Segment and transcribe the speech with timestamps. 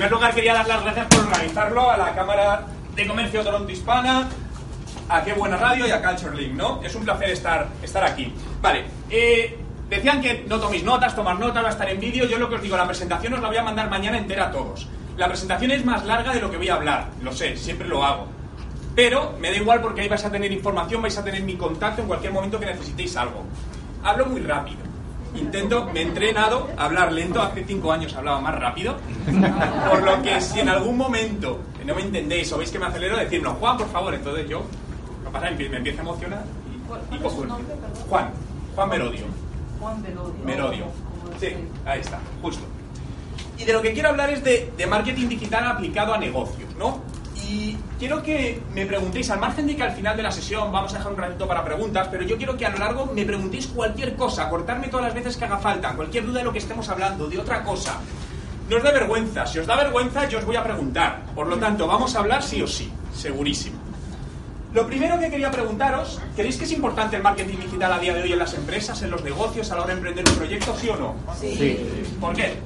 [0.00, 2.64] primer lugar quería dar las gracias por organizarlo a la Cámara
[2.96, 4.30] de Comercio Toronto Hispana,
[5.10, 6.80] a Qué Buena Radio y a Culture Link, ¿no?
[6.82, 8.32] Es un placer estar, estar aquí.
[8.62, 9.58] Vale, eh,
[9.90, 12.24] decían que no toméis notas, tomar notas, va a estar en vídeo.
[12.24, 14.50] Yo lo que os digo, la presentación os la voy a mandar mañana entera a
[14.50, 14.88] todos.
[15.18, 18.02] La presentación es más larga de lo que voy a hablar, lo sé, siempre lo
[18.02, 18.26] hago.
[18.96, 22.00] Pero me da igual porque ahí vais a tener información, vais a tener mi contacto
[22.00, 23.44] en cualquier momento que necesitéis algo.
[24.02, 24.89] Hablo muy rápido.
[25.34, 28.96] Intento, me he entrenado a hablar lento, hace cinco años hablaba más rápido.
[29.88, 33.16] Por lo que si en algún momento no me entendéis o veis que me acelero,
[33.16, 34.62] decirlo, Juan, por favor, entonces yo,
[35.24, 36.44] lo pasa me empiezo a emocionar
[37.10, 37.50] y, y cojo el-
[38.08, 38.30] Juan,
[38.74, 39.24] Juan Merodio.
[39.80, 40.34] Juan Merodio.
[40.44, 40.84] Merodio.
[41.38, 41.48] Sí,
[41.86, 42.64] ahí está, justo.
[43.56, 47.00] Y de lo que quiero hablar es de, de marketing digital aplicado a negocios, ¿no?
[47.50, 50.94] Y quiero que me preguntéis, al margen de que al final de la sesión vamos
[50.94, 53.66] a dejar un ratito para preguntas, pero yo quiero que a lo largo me preguntéis
[53.66, 56.88] cualquier cosa, cortarme todas las veces que haga falta, cualquier duda de lo que estemos
[56.88, 57.98] hablando, de otra cosa.
[58.68, 61.22] No os da vergüenza, si os da vergüenza yo os voy a preguntar.
[61.34, 63.80] Por lo tanto, vamos a hablar sí o sí, segurísimo.
[64.72, 68.22] Lo primero que quería preguntaros, ¿creéis que es importante el marketing digital a día de
[68.22, 70.88] hoy en las empresas, en los negocios, a la hora de emprender un proyecto, sí
[70.88, 71.16] o no?
[71.40, 71.80] Sí.
[72.20, 72.60] ¿Por qué?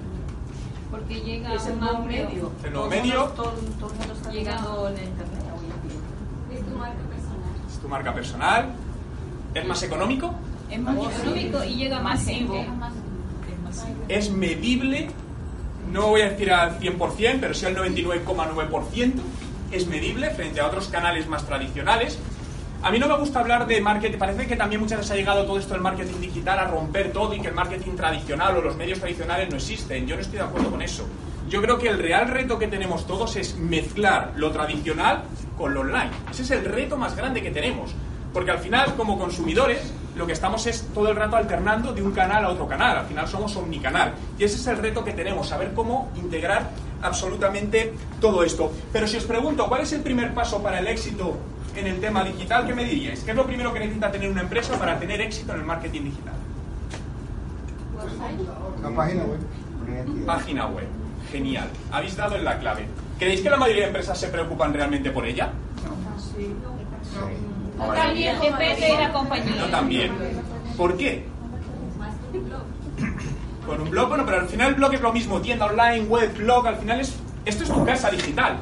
[1.06, 2.52] Porque llega Es el nuevo medio.
[2.64, 3.24] El nuevo medio.
[3.36, 6.58] Todo, todo el mundo está Llega- llegando en internet hoy en día.
[6.58, 7.50] Es tu marca personal.
[7.68, 8.74] Es tu marca personal.
[9.54, 10.34] ¿Es más económico?
[10.70, 11.68] Es más Oh, económico sí.
[11.68, 12.54] y llega más Masivo.
[12.54, 12.74] gente.
[14.08, 15.10] ¿Es medible?
[15.92, 19.20] No voy a decir al 100%, pero sí al 99,9%.
[19.70, 22.18] ¿Es medible frente a otros canales más tradicionales?
[22.84, 25.46] A mí no me gusta hablar de marketing, parece que también muchas veces ha llegado
[25.46, 28.76] todo esto del marketing digital a romper todo y que el marketing tradicional o los
[28.76, 30.06] medios tradicionales no existen.
[30.06, 31.08] Yo no estoy de acuerdo con eso.
[31.48, 35.22] Yo creo que el real reto que tenemos todos es mezclar lo tradicional
[35.56, 36.10] con lo online.
[36.30, 37.94] Ese es el reto más grande que tenemos.
[38.34, 42.12] Porque al final, como consumidores, lo que estamos es todo el rato alternando de un
[42.12, 42.98] canal a otro canal.
[42.98, 44.12] Al final somos omnicanal.
[44.38, 46.68] Y ese es el reto que tenemos, saber cómo integrar
[47.00, 48.70] absolutamente todo esto.
[48.92, 51.38] Pero si os pregunto, ¿cuál es el primer paso para el éxito
[51.76, 52.66] en el tema digital?
[52.66, 53.22] ¿Qué me diríais?
[53.22, 56.02] ¿Qué es lo primero que necesita tener una empresa para tener éxito en el marketing
[56.04, 56.34] digital?
[58.82, 60.26] La página web.
[60.26, 60.88] Página web.
[61.30, 61.68] Genial.
[61.90, 62.86] Habéis dado en la clave.
[63.18, 65.50] ¿Creéis que la mayoría de empresas se preocupan realmente por ella?
[66.18, 66.54] Sí.
[67.78, 69.56] También depende de la compañía.
[69.56, 70.12] Yo también.
[70.76, 71.26] ¿Por qué?
[73.66, 76.36] Con un blog, bueno, pero al final el blog es lo mismo, tienda online, web,
[76.36, 77.16] blog, al final es...
[77.44, 78.58] Esto es tu casa digital.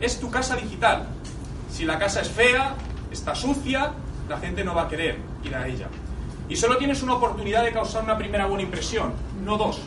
[0.00, 1.06] Es tu casa digital.
[1.74, 2.76] Si la casa es fea,
[3.10, 3.90] está sucia,
[4.28, 5.88] la gente no va a querer ir a ella.
[6.48, 9.12] Y solo tienes una oportunidad de causar una primera buena impresión,
[9.44, 9.80] no dos.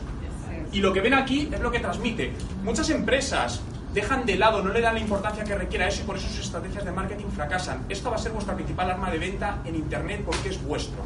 [0.74, 2.34] Y lo que ven aquí es lo que transmite.
[2.62, 3.62] Muchas empresas
[3.94, 6.40] dejan de lado, no le dan la importancia que requiera eso y por eso sus
[6.40, 7.86] estrategias de marketing fracasan.
[7.88, 11.04] Esto va a ser vuestra principal arma de venta en Internet porque es vuestro.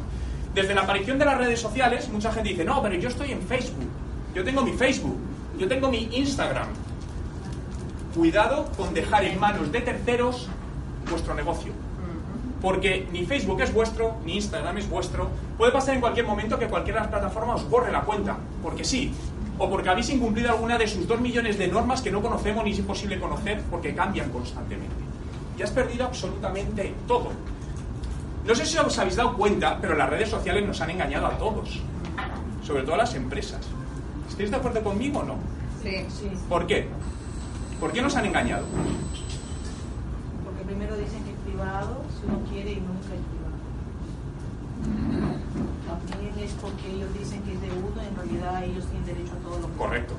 [0.52, 3.42] Desde la aparición de las redes sociales, mucha gente dice, no, pero yo estoy en
[3.42, 3.88] Facebook,
[4.34, 5.16] yo tengo mi Facebook,
[5.56, 6.66] yo tengo mi Instagram.
[8.16, 10.48] Cuidado con dejar en manos de terceros
[11.10, 11.72] vuestro negocio.
[12.60, 15.28] Porque ni Facebook es vuestro, ni Instagram es vuestro.
[15.58, 18.84] Puede pasar en cualquier momento que cualquiera de las plataformas os borre la cuenta, porque
[18.84, 19.12] sí.
[19.58, 22.70] O porque habéis incumplido alguna de sus dos millones de normas que no conocemos ni
[22.70, 24.94] es imposible conocer porque cambian constantemente.
[25.58, 27.30] Y has perdido absolutamente todo.
[28.46, 31.38] No sé si os habéis dado cuenta, pero las redes sociales nos han engañado a
[31.38, 31.80] todos.
[32.64, 33.60] Sobre todo a las empresas.
[34.28, 35.36] ¿Estáis de acuerdo conmigo o no?
[35.82, 36.06] Sí.
[36.08, 36.30] sí.
[36.48, 36.88] ¿Por qué?
[37.80, 38.64] ¿Por qué nos han engañado?
[40.72, 43.52] Primero dicen que es privado, si uno quiere y nunca es privado.
[46.08, 49.44] También es porque ellos dicen que es de uno, en realidad ellos tienen derecho a
[49.44, 50.14] todo lo que Correcto.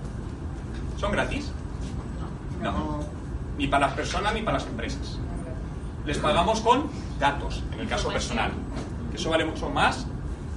[0.99, 1.51] ¿Son gratis?
[2.61, 2.99] No.
[3.57, 5.17] Ni para las personas ni para las empresas.
[6.05, 6.83] Les pagamos con
[7.19, 8.51] datos, en el caso personal.
[9.11, 10.05] Eso vale mucho más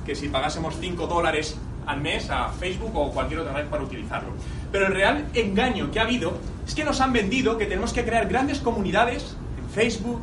[0.04, 1.56] que si pagásemos 5 dólares
[1.86, 4.28] al mes a Facebook o cualquier otra red para utilizarlo.
[4.70, 6.34] Pero el real engaño que ha habido
[6.66, 9.38] es que nos han vendido que tenemos que crear grandes comunidades
[9.76, 10.22] Facebook,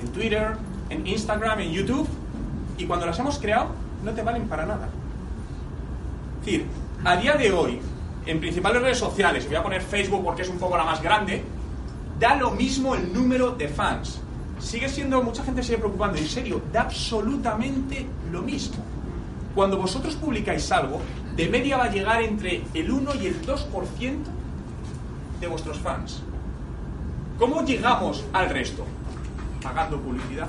[0.00, 0.56] en Twitter,
[0.88, 2.08] en Instagram, en YouTube,
[2.78, 3.70] y cuando las hemos creado
[4.04, 4.88] no te valen para nada.
[6.38, 6.66] Es decir,
[7.04, 7.80] a día de hoy,
[8.26, 11.42] en principales redes sociales, voy a poner Facebook porque es un poco la más grande,
[12.20, 14.20] da lo mismo el número de fans.
[14.60, 18.76] Sigue siendo, mucha gente sigue preocupando, en serio, da absolutamente lo mismo.
[19.52, 21.00] Cuando vosotros publicáis algo,
[21.34, 24.16] de media va a llegar entre el 1 y el 2%
[25.40, 26.22] de vuestros fans.
[27.42, 28.86] ¿Cómo llegamos al resto?
[29.62, 30.48] Pagando publicidad.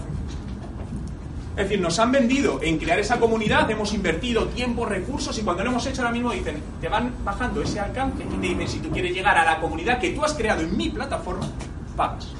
[1.55, 5.63] Es decir, nos han vendido en crear esa comunidad, hemos invertido tiempo, recursos y cuando
[5.63, 8.79] lo hemos hecho ahora mismo dicen, te van bajando ese alcance y te dicen, si
[8.79, 11.47] tú quieres llegar a la comunidad que tú has creado en mi plataforma,
[11.95, 12.33] pagas.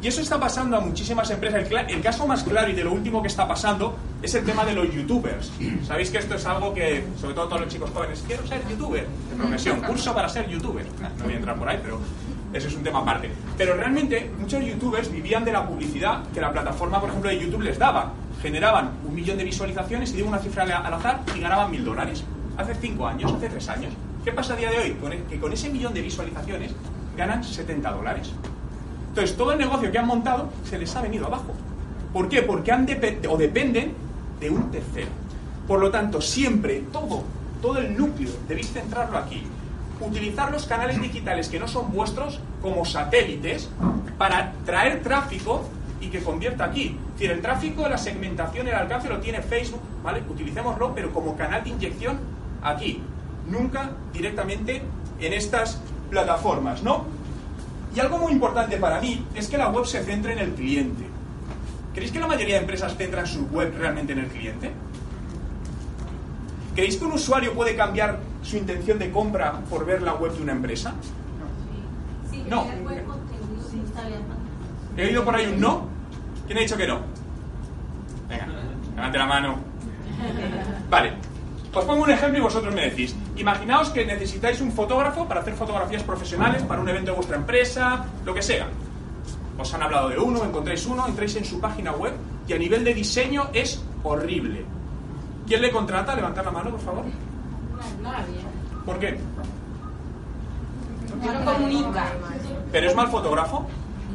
[0.00, 1.66] Y eso está pasando a muchísimas empresas.
[1.88, 4.74] El, caso más claro y de lo último que está pasando es el tema de
[4.74, 5.50] los youtubers.
[5.84, 9.06] Sabéis que esto es algo que, sobre todo todos los chicos jóvenes, quiero ser youtuber
[9.06, 10.86] de profesión, curso para ser youtuber.
[11.18, 11.98] No voy a entrar por ahí, pero
[12.52, 13.30] eso es un tema aparte.
[13.56, 17.62] Pero realmente muchos youtubers vivían de la publicidad que la plataforma, por ejemplo, de YouTube
[17.62, 18.12] les daba.
[18.40, 22.24] Generaban un millón de visualizaciones y digo una cifra al azar y ganaban mil dólares.
[22.56, 23.92] Hace cinco años, hace tres años.
[24.24, 24.96] ¿Qué pasa a día de hoy?
[25.12, 26.72] E- que con ese millón de visualizaciones
[27.16, 28.32] ganan 70 dólares.
[29.08, 31.54] Entonces, todo el negocio que han montado se les ha venido abajo.
[32.12, 32.42] ¿Por qué?
[32.42, 32.86] Porque han
[33.28, 33.94] o dependen
[34.40, 35.08] de un tercero.
[35.66, 37.22] Por lo tanto, siempre, todo,
[37.60, 39.42] todo el núcleo, debéis centrarlo aquí.
[40.00, 43.68] Utilizar los canales digitales que no son vuestros como satélites
[44.16, 45.64] para traer tráfico
[46.00, 46.96] y que convierta aquí.
[47.08, 50.22] Es decir, el tráfico, la segmentación, el alcance lo tiene Facebook, ¿vale?
[50.28, 52.20] Utilicémoslo, pero como canal de inyección
[52.62, 53.02] aquí.
[53.48, 54.82] Nunca directamente
[55.20, 55.80] en estas
[56.10, 57.04] plataformas, ¿no?
[57.94, 61.04] Y algo muy importante para mí es que la web se centre en el cliente.
[61.94, 64.70] ¿Creéis que la mayoría de empresas centran su web realmente en el cliente?
[66.74, 70.42] ¿Creéis que un usuario puede cambiar su intención de compra por ver la web de
[70.42, 70.94] una empresa?
[72.48, 72.66] No.
[74.96, 75.86] ¿He oído por ahí un no?
[76.46, 77.00] ¿Quién ha dicho que no?
[78.28, 78.46] Venga,
[78.94, 79.58] levante la mano.
[80.88, 81.12] Vale,
[81.72, 83.14] os pongo un ejemplo y vosotros me decís.
[83.36, 88.06] Imaginaos que necesitáis un fotógrafo para hacer fotografías profesionales para un evento de vuestra empresa,
[88.24, 88.66] lo que sea.
[89.58, 92.14] Os han hablado de uno, encontráis uno, entráis en su página web
[92.46, 94.64] y a nivel de diseño es horrible.
[95.46, 96.14] ¿Quién le contrata?
[96.14, 97.04] Levantad la mano, por favor.
[98.84, 99.18] ¿Por qué?
[101.24, 102.06] Yo no comunica.
[102.72, 103.66] ¿Pero es mal fotógrafo?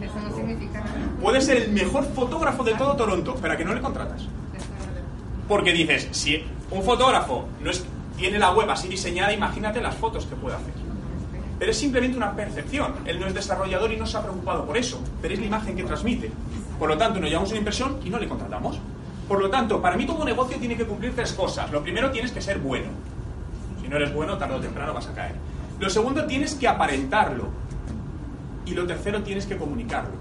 [0.02, 0.94] Eso no significa nada.
[1.22, 4.24] Puede ser el mejor fotógrafo de todo Toronto, pero ¿a que no le contratas?
[5.48, 7.86] Porque dices, si un fotógrafo no es,
[8.18, 10.74] tiene la web así diseñada, imagínate las fotos que puede hacer.
[11.60, 12.94] Pero es simplemente una percepción.
[13.06, 15.02] Él no es desarrollador y no se ha preocupado por eso.
[15.22, 16.32] Pero es la imagen que transmite.
[16.80, 18.80] Por lo tanto, nos llevamos una impresión y no le contratamos.
[19.28, 21.72] Por lo tanto, para mí todo negocio tiene que cumplir tres cosas.
[21.72, 22.88] Lo primero, tienes que ser bueno.
[23.94, 25.36] No eres bueno, tarde o temprano vas a caer.
[25.80, 27.50] Lo segundo, tienes que aparentarlo.
[28.66, 30.16] Y lo tercero, tienes que comunicarlo.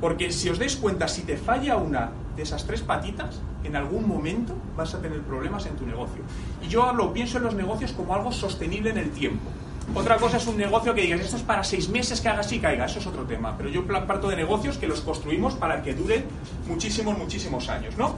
[0.00, 4.06] Porque si os dais cuenta, si te falla una de esas tres patitas, en algún
[4.06, 6.22] momento vas a tener problemas en tu negocio.
[6.62, 9.50] Y yo lo pienso en los negocios como algo sostenible en el tiempo.
[9.92, 12.56] Otra cosa es un negocio que digas, esto es para seis meses que haga así
[12.56, 13.56] y caiga, eso es otro tema.
[13.58, 16.24] Pero yo parto de negocios que los construimos para que duren
[16.68, 18.14] muchísimos, muchísimos años, ¿no?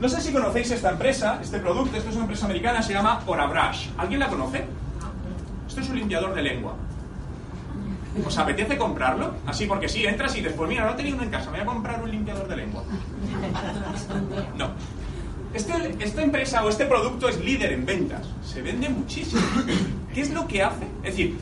[0.00, 3.22] No sé si conocéis esta empresa, este producto, esto es una empresa americana, se llama
[3.26, 3.88] OraBrush.
[3.96, 4.66] ¿Alguien la conoce?
[5.66, 6.74] Esto es un limpiador de lengua.
[8.26, 9.34] ¿Os apetece comprarlo?
[9.46, 11.60] Así porque sí, entras y dices, pues mira, no tenía uno en casa, me voy
[11.62, 12.82] a comprar un limpiador de lengua.
[14.56, 14.70] No.
[15.54, 18.26] Este- esta empresa o este producto es líder en ventas.
[18.44, 19.40] Se vende muchísimo.
[20.12, 20.84] ¿Qué es lo que hace?
[21.02, 21.38] Es decir,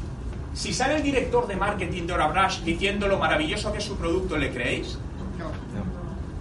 [0.52, 4.36] si sale el director de marketing de OraBrush diciendo lo maravilloso que es su producto,
[4.36, 4.98] ¿le creéis?
[5.38, 5.46] No.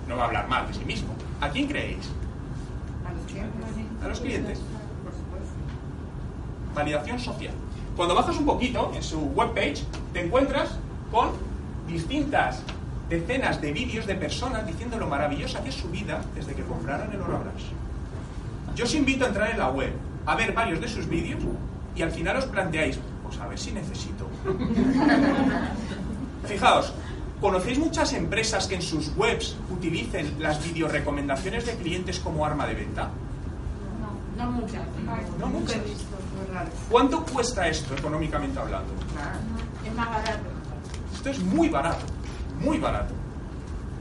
[0.07, 1.16] No va a hablar mal de sí mismo.
[1.44, 2.10] ¿A quién creéis?
[4.01, 4.62] A los clientes.
[6.74, 7.54] Validación social.
[7.98, 10.78] Cuando bajas un poquito en su webpage, te encuentras
[11.12, 11.31] con
[11.86, 12.63] distintas
[13.10, 17.12] decenas de vídeos de personas diciendo lo maravillosa que es su vida desde que compraron
[17.12, 17.66] el OraBrush.
[18.74, 19.92] Yo os invito a entrar en la web,
[20.25, 21.42] a ver varios de sus vídeos
[21.94, 24.30] y al final os planteáis, pues a ver si necesito.
[26.45, 26.94] Fijaos,
[27.44, 32.74] ¿conocéis muchas empresas que en sus webs utilicen las videorecomendaciones de clientes como arma de
[32.74, 33.10] venta?
[34.38, 34.81] No muchas.
[35.38, 35.75] No muchas.
[35.75, 36.69] Muy raro.
[36.90, 38.94] ¿Cuánto cuesta esto económicamente hablando?
[39.85, 40.40] Es más barato.
[41.14, 42.06] Esto es muy barato,
[42.62, 43.14] muy barato.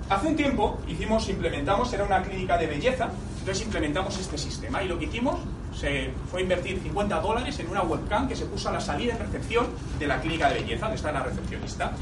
[0.09, 3.09] Hace un tiempo hicimos, implementamos, era una clínica de belleza,
[3.41, 5.41] entonces implementamos este sistema y lo que hicimos
[5.75, 9.19] se fue invertir 50 dólares en una webcam que se puso a la salida en
[9.19, 9.67] recepción
[9.99, 11.93] de la clínica de belleza, donde está la recepcionista.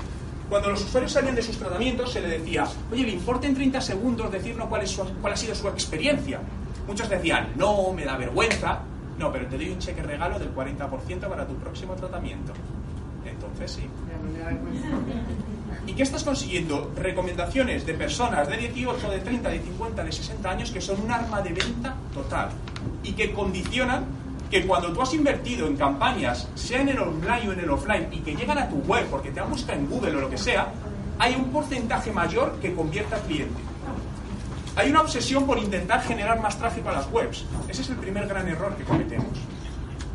[0.51, 3.81] Cuando los usuarios salían de sus tratamientos se le decía, oye, ¿le importa en 30
[3.81, 6.41] segundos decirnos cuál, es su- cuál ha sido su experiencia?
[6.87, 8.81] Muchos decían, no, me da vergüenza.
[9.17, 12.53] No, pero te doy un cheque regalo del 40% para tu próximo tratamiento.
[13.25, 13.83] Entonces sí.
[15.87, 16.91] ¿Y qué estás consiguiendo?
[16.97, 21.11] Recomendaciones de personas de 18, de 30, de 50, de 60 años que son un
[21.13, 22.49] arma de venta total
[23.05, 24.05] y que condicionan
[24.51, 28.09] que cuando tú has invertido en campañas, sea en el online o en el offline,
[28.11, 30.39] y que llegan a tu web porque te han buscado en Google o lo que
[30.39, 30.73] sea,
[31.19, 33.61] hay un porcentaje mayor que convierta al cliente.
[34.77, 37.45] Hay una obsesión por intentar generar más tráfico a las webs.
[37.69, 39.39] Ese es el primer gran error que cometemos.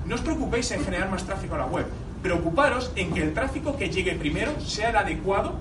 [0.05, 1.85] No os preocupéis en generar más tráfico a la web.
[2.21, 5.53] Preocuparos en que el tráfico que llegue primero sea el adecuado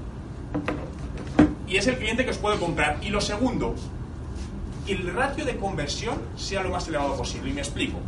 [1.66, 2.99] y es el cliente que os puede comprar.
[3.02, 3.75] Y lo segundo,
[4.87, 7.50] que el ratio de conversión sea lo más elevado posible.
[7.50, 7.99] Y me explico.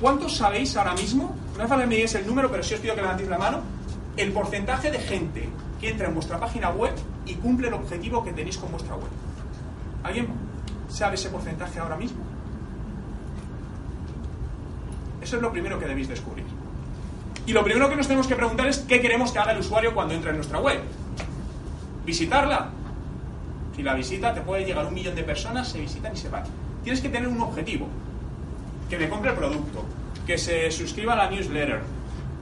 [0.00, 1.36] ¿Cuántos sabéis ahora mismo?
[1.56, 3.38] No hace falta que me digáis el número, pero sí os pido que levantéis la
[3.38, 3.60] mano.
[4.16, 5.48] El porcentaje de gente
[5.80, 6.94] que entra en vuestra página web
[7.26, 9.10] y cumple el objetivo que tenéis con vuestra web.
[10.02, 10.28] ¿Alguien
[10.88, 12.18] sabe ese porcentaje ahora mismo?
[15.20, 16.46] Eso es lo primero que debéis descubrir.
[17.44, 19.92] Y lo primero que nos tenemos que preguntar es qué queremos que haga el usuario
[19.92, 20.80] cuando entra en nuestra web.
[22.06, 22.70] ¿Visitarla?
[23.76, 26.44] Si la visita, te puede llegar un millón de personas, se visitan y se van.
[26.82, 27.86] Tienes que tener un objetivo.
[28.90, 29.84] Que me compre el producto,
[30.26, 31.80] que se suscriba a la newsletter,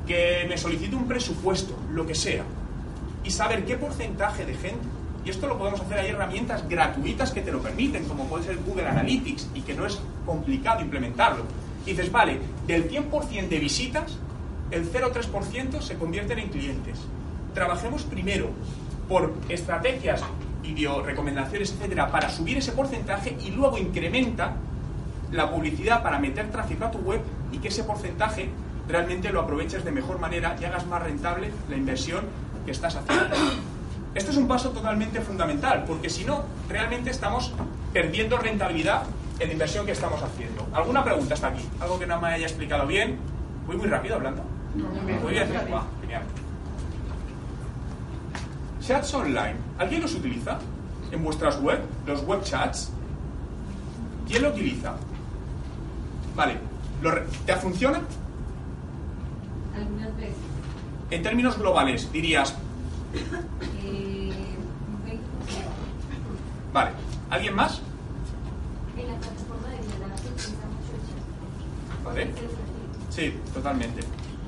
[0.07, 2.43] que me solicite un presupuesto, lo que sea.
[3.23, 4.87] Y saber qué porcentaje de gente.
[5.27, 8.57] Y esto lo podemos hacer, hay herramientas gratuitas que te lo permiten, como puede ser
[8.67, 11.45] Google Analytics, y que no es complicado implementarlo.
[11.85, 14.17] Dices, vale, del 100% de visitas,
[14.71, 16.99] el 0,3% se convierten en clientes.
[17.53, 18.49] Trabajemos primero
[19.07, 20.23] por estrategias,
[20.63, 24.57] video, recomendaciones, etcétera, para subir ese porcentaje y luego incrementa
[25.33, 27.21] la publicidad para meter tráfico a tu web
[27.53, 28.51] y que ese porcentaje
[28.89, 32.25] realmente lo aproveches de mejor manera y hagas más rentable la inversión
[32.65, 33.37] que estás haciendo.
[34.15, 37.53] Esto es un paso totalmente fundamental, porque si no, realmente estamos
[37.93, 39.03] perdiendo rentabilidad
[39.39, 40.67] en la inversión que estamos haciendo.
[40.73, 41.63] ¿Alguna pregunta hasta aquí?
[41.81, 43.19] ¿Algo que no me haya explicado bien?
[43.67, 44.43] Voy muy rápido hablando.
[44.75, 46.23] Muy bien, Va, genial.
[48.81, 49.57] Chats online.
[49.79, 50.59] ¿Alguien los utiliza?
[51.13, 51.81] ¿En vuestras web?
[52.07, 52.91] ¿Los web chats?
[54.27, 54.95] ¿Quién lo utiliza?
[56.39, 56.55] Vale.
[57.03, 58.01] ¿Lo re- ¿Te funciona?
[59.75, 60.37] Algunas veces.
[61.11, 62.55] En términos globales, dirías,
[63.83, 64.31] Eh,
[66.73, 66.91] vale.
[67.31, 67.81] ¿Alguien más?
[68.97, 72.05] en la plataforma de Violada se utiliza mucho el chat.
[72.05, 72.35] Vale.
[73.11, 74.01] Sí, totalmente.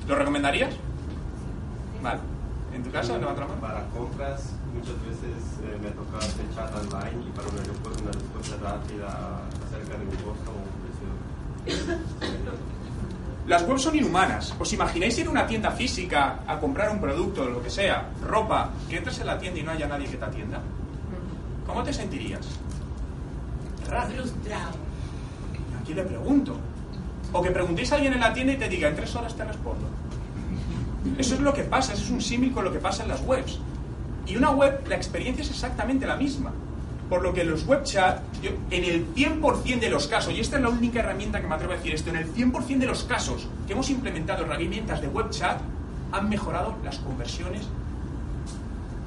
[0.07, 0.73] ¿Lo recomendarías?
[2.03, 2.19] Vale.
[2.73, 3.17] ¿En tu caso?
[3.17, 3.59] Levanta la mano.
[3.61, 8.55] Para compras, muchas veces eh, me toca hacer chat online y para una, una respuesta
[8.63, 9.07] rápida
[9.67, 10.80] acerca de un costo o.
[13.47, 14.53] Las webs son inhumanas.
[14.59, 18.69] ¿Os imagináis ir a una tienda física a comprar un producto, lo que sea, ropa,
[18.87, 20.61] que entres en la tienda y no haya nadie que te atienda?
[21.65, 22.45] ¿Cómo te sentirías?
[23.89, 24.09] Raro.
[24.13, 24.77] Frustrado.
[25.81, 26.57] Aquí le pregunto.
[27.33, 29.43] O que preguntéis a alguien en la tienda y te diga, en tres horas te
[29.43, 29.87] respondo.
[31.17, 33.21] Eso es lo que pasa, eso es un símil con lo que pasa en las
[33.21, 33.59] webs.
[34.27, 36.51] Y una web, la experiencia es exactamente la misma.
[37.11, 40.55] Por lo que los web chat, yo, en el 100% de los casos, y esta
[40.55, 43.03] es la única herramienta que me atrevo a decir esto, en el 100% de los
[43.03, 45.59] casos que hemos implementado herramientas de web chat,
[46.13, 47.63] han mejorado las conversiones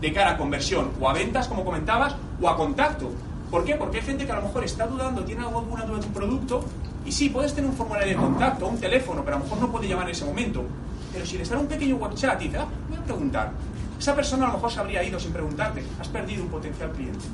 [0.03, 3.11] de cara a conversión, o a ventas, como comentabas, o a contacto.
[3.51, 3.77] ¿Por qué?
[3.77, 6.63] Porque hay gente que a lo mejor está dudando, tiene alguna duda de tu producto,
[7.07, 9.73] y sí, puedes tener un formulario de contacto, un teléfono, pero a lo mejor no
[9.73, 10.63] puede llamar en ese momento.
[11.11, 13.53] Pero si le sale un pequeño web chat y dice, ah, voy a preguntar,
[13.99, 17.25] esa persona a lo mejor se habría ido sin preguntarte, has perdido un potencial cliente.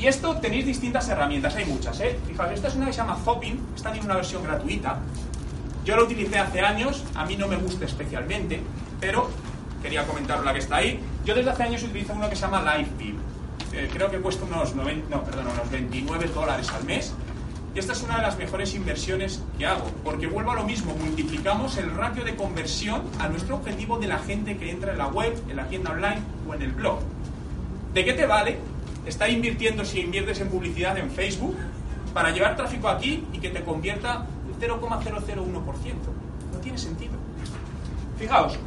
[0.00, 2.18] Y esto tenéis distintas herramientas, hay muchas, ¿eh?
[2.26, 4.98] Fijaos, esta es una que se llama Zopin, esta tiene una versión gratuita.
[5.84, 8.62] Yo la utilicé hace años, a mí no me gusta especialmente,
[8.98, 9.28] pero
[9.82, 10.98] quería comentaros la que está ahí.
[11.26, 13.16] Yo desde hace años utilizo uno que se llama LiveView.
[13.74, 17.12] Eh, creo que cuesta unos, 90, no, perdón, unos 29 dólares al mes.
[17.74, 20.94] Y esta es una de las mejores inversiones que hago, porque vuelvo a lo mismo,
[20.94, 25.08] multiplicamos el ratio de conversión a nuestro objetivo de la gente que entra en la
[25.08, 27.00] web, en la tienda online o en el blog.
[27.92, 28.69] ¿De qué te vale
[29.06, 31.56] estar invirtiendo si inviertes en publicidad en Facebook
[32.12, 35.34] para llevar tráfico aquí y que te convierta el 0,001%?
[36.52, 37.12] No tiene sentido.
[38.18, 38.58] Fijaos,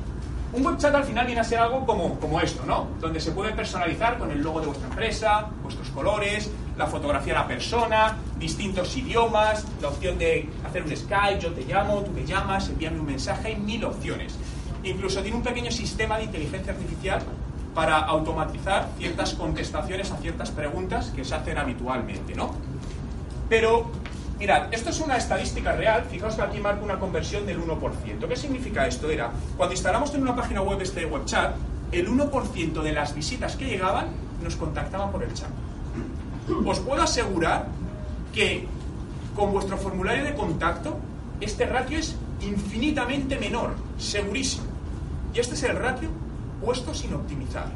[0.54, 2.88] un web chat al final viene a ser algo como, como esto, ¿no?
[3.00, 7.40] Donde se puede personalizar con el logo de vuestra empresa, vuestros colores, la fotografía de
[7.40, 12.24] la persona, distintos idiomas, la opción de hacer un Skype, yo te llamo, tú me
[12.25, 14.36] llamas, envíame un mensaje, hay mil opciones.
[14.84, 17.22] Incluso tiene un pequeño sistema de inteligencia artificial
[17.74, 22.51] para automatizar ciertas contestaciones a ciertas preguntas que se hacen habitualmente, ¿no?
[23.50, 23.89] Pero,
[24.38, 26.06] mirad, esto es una estadística real.
[26.10, 28.27] Fijaos que aquí marca una conversión del 1%.
[28.27, 29.10] ¿Qué significa esto?
[29.10, 31.56] Era, cuando instalamos en una página web este web chat,
[31.92, 34.08] el 1% de las visitas que llegaban
[34.42, 35.50] nos contactaban por el chat.
[36.65, 37.68] Os puedo asegurar
[38.34, 38.68] que
[39.36, 40.98] con vuestro formulario de contacto,
[41.39, 44.65] este ratio es infinitamente menor, segurísimo.
[45.34, 46.10] Y este es el ratio
[46.63, 47.67] puesto sin optimizar.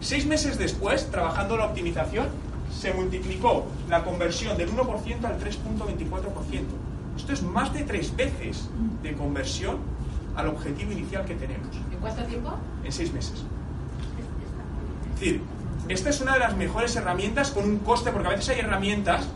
[0.00, 2.28] Seis meses después, trabajando la optimización,
[2.70, 6.64] se multiplicó la conversión del 1% al 3.24%.
[7.16, 8.68] Esto es más de tres veces
[9.02, 9.78] de conversión
[10.36, 12.52] al objetivo inicial que tenemos ¿En cuánto tiempo?
[12.84, 13.42] en seis meses.
[15.14, 15.42] Es decir,
[15.88, 19.26] esta es una de las mejores herramientas con un coste, porque a veces hay herramientas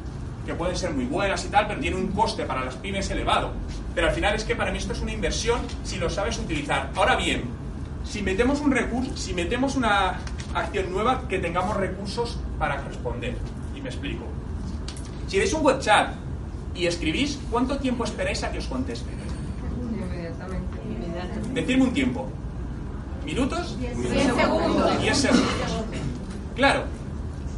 [0.45, 3.53] que pueden ser muy buenas y tal, pero tienen un coste para las pymes elevado.
[3.95, 6.91] Pero al final es que para mí esto es una inversión si lo sabes utilizar.
[6.95, 7.45] Ahora bien,
[8.05, 10.19] si metemos un recurso, si metemos una
[10.55, 13.37] acción nueva, que tengamos recursos para responder.
[13.75, 14.25] Y me explico.
[15.27, 16.15] Si veis un web chat
[16.75, 19.11] y escribís, ¿cuánto tiempo esperáis a que os conteste?
[19.81, 20.79] Inmediatamente.
[20.85, 21.61] Inmediatamente.
[21.61, 22.29] Decidme un tiempo.
[23.25, 25.01] minutos, 10 segundos.
[25.01, 25.85] 10 segundos.
[26.57, 26.85] Claro,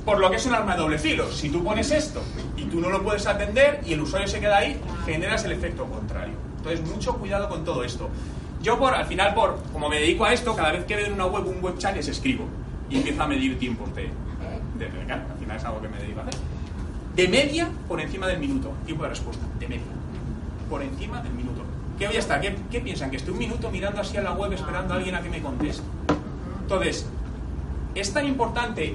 [0.05, 1.31] por lo que es un arma de doble filo.
[1.31, 2.23] Si tú pones esto
[2.57, 5.87] y tú no lo puedes atender y el usuario se queda ahí, generas el efecto
[5.87, 6.35] contrario.
[6.59, 8.11] Entonces, mucho cuidado con todo esto.
[8.63, 11.15] Yo, por, al final, por, como me dedico a esto, cada vez que veo en
[11.15, 12.45] una web un web chat les escribo
[12.89, 14.03] y empiezo a medir tiempos de,
[14.79, 16.41] de, de- al final es algo que me dedico a hacer.
[17.17, 18.73] De media, por encima del minuto.
[18.87, 19.83] Tiempo de respuesta, de media.
[20.71, 21.63] Por encima del minuto.
[21.99, 22.41] ¿Qué voy a estar?
[22.41, 23.11] ¿Qué, qué piensan?
[23.11, 25.43] ¿Que estoy un minuto mirando así a la web esperando a alguien a que me
[25.43, 25.83] conteste?
[26.63, 27.07] Entonces,
[27.95, 28.95] es tan importante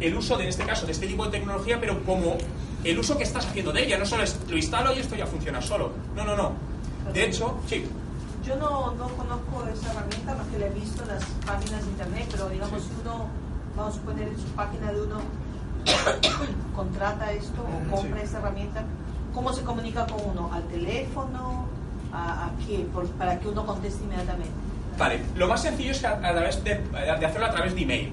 [0.00, 2.36] el uso, de, en este caso, de este tipo de tecnología, pero como
[2.82, 3.96] el uso que estás haciendo de ella.
[3.98, 5.92] No solo es, lo instalo y esto ya funciona solo.
[6.16, 6.52] No, no, no.
[7.12, 7.84] De hecho, sí.
[8.46, 11.90] Yo no, no conozco esa herramienta más que la he visto en las páginas de
[11.90, 13.26] internet, pero digamos, si uno,
[13.76, 15.16] vamos a poner en su página de uno,
[16.76, 18.24] contrata esto o compra Sí.
[18.24, 18.82] esta herramienta,
[19.32, 20.50] ¿cómo se comunica con uno?
[20.52, 21.66] ¿Al teléfono?
[22.12, 22.86] ¿A, a qué?
[22.92, 24.52] Por- para que uno conteste inmediatamente.
[24.98, 28.12] Vale, lo más sencillo es que a, través de, de hacerlo a través de email.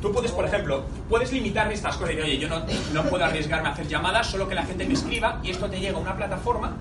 [0.00, 3.24] Tú puedes, por ejemplo, puedes limitar estas cosas y decir, oye, yo no, no puedo
[3.24, 6.00] arriesgarme a hacer llamadas, solo que la gente me escriba y esto te llega a
[6.00, 6.72] una plataforma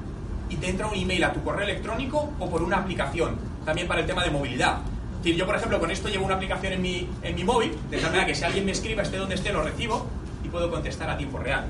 [0.52, 4.02] y te entra un email a tu correo electrónico o por una aplicación, también para
[4.02, 4.80] el tema de movilidad.
[5.14, 7.78] Es decir, yo, por ejemplo, con esto llevo una aplicación en mi, en mi móvil,
[7.90, 10.08] de tal manera que si alguien me escriba, esté donde esté, lo recibo
[10.44, 11.68] y puedo contestar a tiempo real.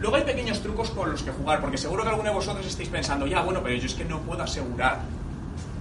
[0.00, 2.88] Luego hay pequeños trucos con los que jugar, porque seguro que alguno de vosotros estáis
[2.88, 5.00] pensando, ya, bueno, pero yo es que no puedo asegurar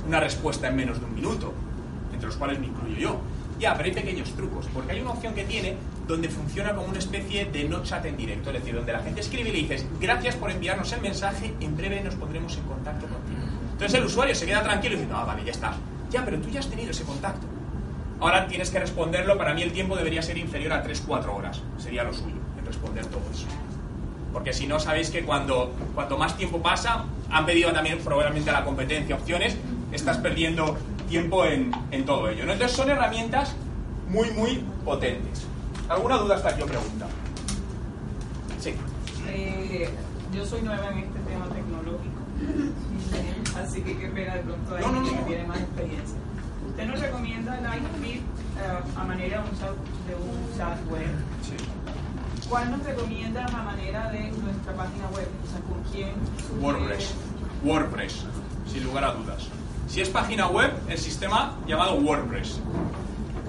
[0.07, 1.53] una respuesta en menos de un minuto,
[2.11, 3.19] entre los cuales me incluyo yo.
[3.59, 5.75] Ya, pero hay pequeños trucos, porque hay una opción que tiene
[6.07, 9.21] donde funciona como una especie de no chat en directo, es decir, donde la gente
[9.21, 13.07] escribe y le dices, gracias por enviarnos el mensaje, en breve nos pondremos en contacto
[13.07, 13.39] contigo.
[13.73, 15.73] Entonces el usuario se queda tranquilo y dice, no, vale, ya está.
[16.09, 17.45] Ya, pero tú ya has tenido ese contacto.
[18.19, 22.03] Ahora tienes que responderlo, para mí el tiempo debería ser inferior a 3-4 horas, sería
[22.03, 23.45] lo suyo, en responder todo eso.
[24.33, 28.53] Porque si no, sabéis que cuando cuanto más tiempo pasa, han pedido también probablemente a
[28.53, 29.57] la competencia opciones,
[29.91, 31.71] estás perdiendo tiempo en,
[32.05, 32.43] todo ello.
[32.43, 33.55] Entonces son herramientas
[34.09, 35.45] muy, muy potentes.
[35.89, 37.07] ¿Alguna duda hasta aquí o pregunta?
[38.59, 38.73] Sí.
[39.27, 39.89] Eh,
[40.33, 42.21] yo soy nueva en este tema tecnológico,
[43.63, 45.09] así que qué pena de pronto hay No, no, no.
[45.19, 46.17] que tiene más experiencia.
[46.69, 48.21] ¿Usted nos recomienda Lightbeat
[48.97, 49.69] a manera de un, chat,
[50.07, 51.07] de un chat web?
[51.43, 51.55] sí.
[52.49, 55.27] ¿Cuál nos recomienda a manera de nuestra página web?
[55.43, 56.13] O sea, ¿con quién?
[56.61, 57.13] WordPress.
[57.65, 58.23] WordPress,
[58.71, 59.47] sin lugar a dudas.
[59.89, 62.61] Si es página web, el sistema llamado WordPress.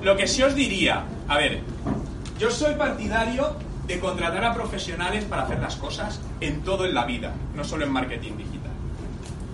[0.02, 1.60] Lo que sí os diría, a ver,
[2.38, 7.04] yo soy partidario de contratar a profesionales para hacer las cosas en todo en la
[7.04, 8.70] vida, no solo en marketing digital.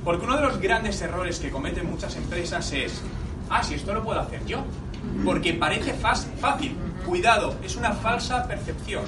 [0.04, 3.00] Porque uno de los grandes errores que cometen muchas empresas es,
[3.48, 4.64] ah, si esto lo puedo hacer yo.
[5.24, 6.76] Porque parece fácil.
[7.06, 9.04] Cuidado, es una falsa percepción.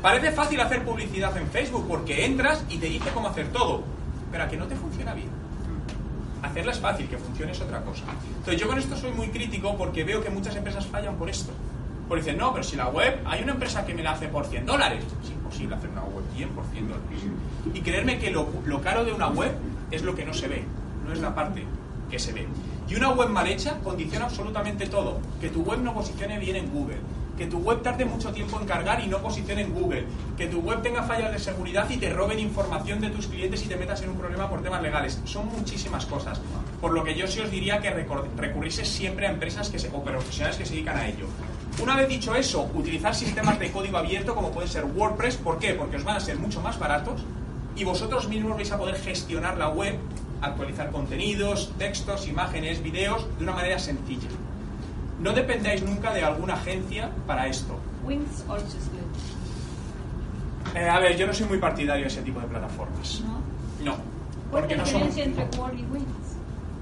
[0.00, 3.82] Parece fácil hacer publicidad en Facebook porque entras y te dice cómo hacer todo,
[4.30, 5.28] pero a que no te funciona bien.
[6.42, 8.04] Hacerla es fácil, que funcione es otra cosa.
[8.38, 11.52] Entonces yo con esto soy muy crítico porque veo que muchas empresas fallan por esto.
[12.08, 14.46] Porque dicen, no, pero si la web, hay una empresa que me la hace por
[14.46, 15.04] 100 dólares.
[15.22, 17.20] Es imposible hacer una web bien por 100 dólares.
[17.74, 18.48] Y creerme que lo,
[18.82, 19.52] caro de una web
[19.90, 20.64] es lo que no se ve,
[21.06, 21.64] no es la parte
[22.10, 22.46] que se ve.
[22.88, 25.20] Y una web mal hecha condiciona absolutamente todo.
[25.40, 26.96] Que tu web no posicione bien en Google,
[27.36, 30.04] que tu web tarde mucho tiempo en cargar y no posicione en Google,
[30.36, 33.68] que tu web tenga fallas de seguridad y te roben información de tus clientes y
[33.68, 35.20] te metas en un problema por temas legales.
[35.24, 36.40] Son muchísimas cosas.
[36.80, 40.64] Por lo que yo sí os diría que recurriese siempre a empresas o profesionales que
[40.64, 41.26] se dedican a ello.
[41.82, 45.36] Una vez dicho eso, utilizar sistemas de código abierto como puede ser WordPress.
[45.36, 45.74] ¿Por qué?
[45.74, 47.24] Porque os van a ser mucho más baratos
[47.76, 49.96] y vosotros mismos vais a poder gestionar la web,
[50.42, 54.28] actualizar contenidos, textos, imágenes, videos de una manera sencilla.
[55.20, 57.78] No dependáis nunca de alguna agencia para esto.
[58.04, 58.58] Wings good.
[60.74, 63.22] Eh, a ver, yo no soy muy partidario de ese tipo de plataformas.
[63.24, 63.92] ¿No?
[63.92, 63.96] No.
[64.50, 65.02] ¿Cuál es la no son.
[65.06, 66.27] diferencia entre Word y Wings?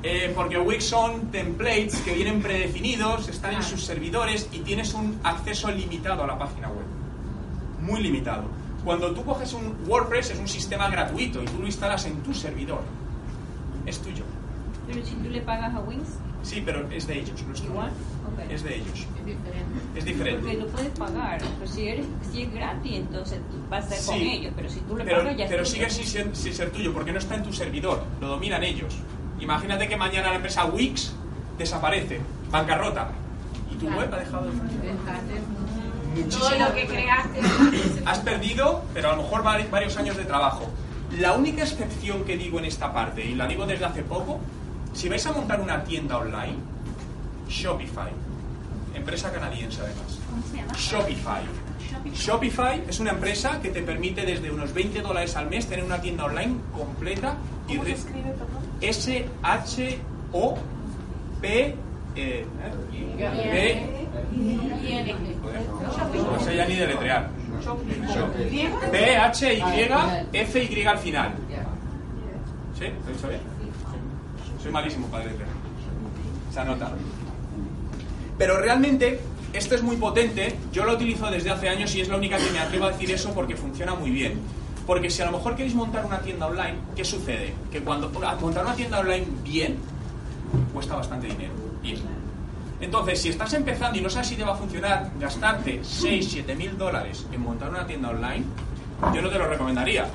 [0.02, 5.18] Eh, porque Wix son templates que vienen predefinidos, están en sus servidores y tienes un
[5.24, 6.84] acceso limitado a la página web.
[7.80, 8.44] Muy limitado.
[8.84, 12.32] Cuando tú coges un WordPress es un sistema gratuito y tú lo instalas en tu
[12.34, 12.82] servidor.
[13.84, 14.24] Es tuyo.
[14.86, 16.08] Pero si tú le pagas a Wings,
[16.42, 17.88] Sí, pero es de ellos, no es igual.
[17.88, 18.50] Ok.
[18.52, 19.06] Es de ellos.
[19.18, 19.80] Es diferente.
[19.96, 20.40] Es diferente.
[20.42, 21.40] Porque lo puedes pagar.
[21.58, 24.30] Pero si, eres, si es gratis, entonces vas a con Sí.
[24.30, 24.52] ellos.
[24.54, 27.10] Pero si tú le Pero, pagas, ya pero sigue sin ser, sin ser tuyo porque
[27.10, 28.94] no está en tu servidor, lo dominan ellos.
[29.40, 31.12] Imagínate que mañana la empresa Wix
[31.58, 32.20] desaparece,
[32.50, 33.08] bancarrota,
[33.70, 35.20] y tu web ha dejado de funcionar.
[36.30, 37.40] Todo lo que creaste.
[38.06, 40.66] Has perdido, pero a lo mejor vari- varios años de trabajo.
[41.18, 44.40] La única excepción que digo en esta parte, y la digo desde hace poco,
[44.94, 46.56] si vais a montar una tienda online,
[47.48, 48.10] Shopify,
[48.94, 50.18] empresa canadiense además.
[50.30, 50.72] ¿Cómo se llama?
[50.74, 51.42] Shopify.
[52.14, 56.00] Shopify es una empresa que te permite desde unos 20 dólares al mes tener una
[56.00, 57.36] tienda online completa
[57.68, 58.32] y ¿Cómo se escribe,
[58.80, 59.96] S-H-O-P-I-F-Y.
[62.16, 64.06] ¿eh?
[64.32, 65.14] B,
[66.14, 67.30] no sé ya ni deletrear.
[68.92, 69.60] B, H, Y,
[70.32, 71.34] F, Y al final.
[72.78, 72.84] ¿Sí?
[72.84, 73.40] ¿Lo he dicho bien?
[74.62, 75.50] Soy malísimo para deletrear.
[76.52, 76.92] Se anota.
[78.38, 79.20] Pero realmente
[79.52, 82.50] esto es muy potente, yo lo utilizo desde hace años y es la única que
[82.50, 84.38] me atrevo a decir eso porque funciona muy bien.
[84.86, 87.54] Porque si a lo mejor queréis montar una tienda online, ¿qué sucede?
[87.72, 88.08] Que cuando
[88.40, 89.78] montar una tienda online bien,
[90.72, 91.52] cuesta bastante dinero.
[91.82, 91.98] Bien.
[92.80, 96.54] Entonces, si estás empezando y no sabes si te va a funcionar, gastarte 6, 7
[96.54, 98.44] mil dólares en montar una tienda online,
[99.14, 100.06] yo no te lo recomendaría.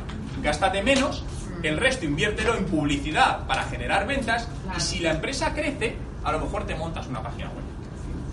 [0.41, 1.25] Gástate menos,
[1.63, 6.39] el resto inviértelo en publicidad para generar ventas y si la empresa crece, a lo
[6.39, 7.71] mejor te montas una página web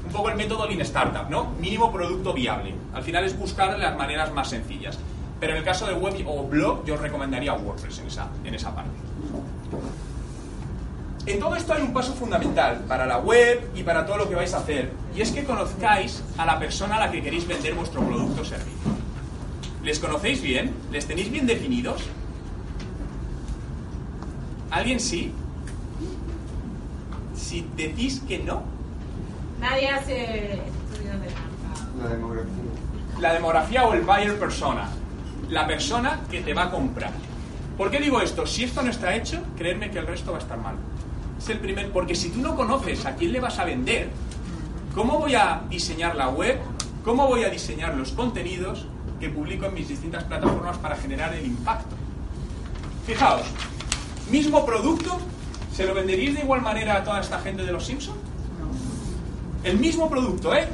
[0.08, 1.52] un poco el método Lean Startup, ¿no?
[1.60, 2.74] Mínimo producto viable.
[2.94, 4.98] Al final es buscar las maneras más sencillas.
[5.40, 8.54] Pero en el caso de web o blog, yo os recomendaría WordPress en esa, en
[8.54, 8.90] esa parte.
[11.26, 14.34] En todo esto hay un paso fundamental para la web y para todo lo que
[14.34, 14.92] vais a hacer.
[15.14, 18.44] Y es que conozcáis a la persona a la que queréis vender vuestro producto o
[18.44, 18.78] servicio.
[19.84, 20.74] ¿Les conocéis bien?
[20.90, 22.02] ¿Les tenéis bien definidos?
[24.70, 25.32] ¿Alguien sí?
[27.36, 28.62] Si decís que no,
[29.60, 32.52] Nadie hace estudios de La demografía.
[33.20, 34.88] la demografía o el buyer persona.
[35.50, 37.12] La persona que te va a comprar.
[37.76, 38.46] ¿Por qué digo esto?
[38.46, 40.74] Si esto no está hecho, creerme que el resto va a estar mal.
[41.38, 44.10] Es el primer, porque si tú no conoces a quién le vas a vender,
[44.94, 46.58] ¿cómo voy a diseñar la web?
[47.04, 48.86] ¿Cómo voy a diseñar los contenidos
[49.20, 51.94] que publico en mis distintas plataformas para generar el impacto?
[53.06, 53.46] Fijaos,
[54.30, 55.18] mismo producto,
[55.72, 58.18] ¿se lo venderíais de igual manera a toda esta gente de los Simpsons?
[59.62, 60.68] El mismo producto, ¿eh?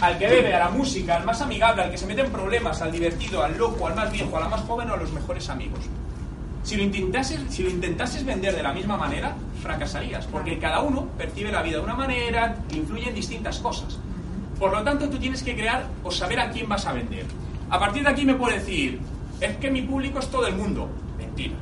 [0.00, 2.82] Al que bebe, a la música, al más amigable, al que se mete en problemas,
[2.82, 5.48] al divertido, al loco, al más viejo, a la más joven o a los mejores
[5.48, 5.80] amigos.
[6.62, 11.06] Si lo intentases, si lo intentases vender de la misma manera, fracasarías, porque cada uno
[11.16, 13.98] percibe la vida de una manera, influye en distintas cosas.
[14.58, 17.24] Por lo tanto, tú tienes que crear o saber a quién vas a vender.
[17.70, 19.00] A partir de aquí me puede decir,
[19.40, 20.88] es que mi público es todo el mundo.
[21.16, 21.54] Mentira.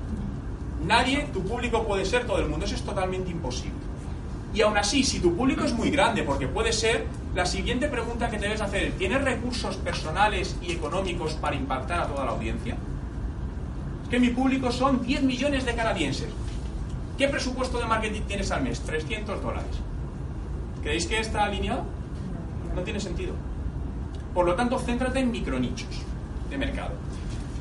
[0.87, 3.79] Nadie, tu público puede ser todo el mundo, eso es totalmente imposible.
[4.53, 8.31] Y aún así, si tu público es muy grande, porque puede ser, la siguiente pregunta
[8.31, 12.77] que te debes hacer, ¿tienes recursos personales y económicos para impactar a toda la audiencia?
[14.05, 16.29] Es que mi público son 10 millones de canadienses.
[17.18, 18.81] ¿Qué presupuesto de marketing tienes al mes?
[18.81, 19.77] 300 dólares.
[20.83, 21.85] ¿Creéis que está alineado?
[22.73, 23.35] No tiene sentido.
[24.33, 26.03] Por lo tanto, céntrate en micronichos
[26.51, 26.92] de mercado.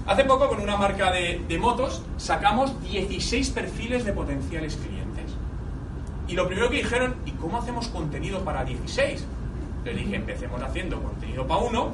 [0.06, 5.32] Hace poco, con una marca de, de motos, sacamos 16 perfiles de potenciales clientes.
[6.28, 9.26] Y lo primero que dijeron, ¿y cómo hacemos contenido para 16?
[9.86, 11.92] Les dije, empecemos haciendo contenido para uno,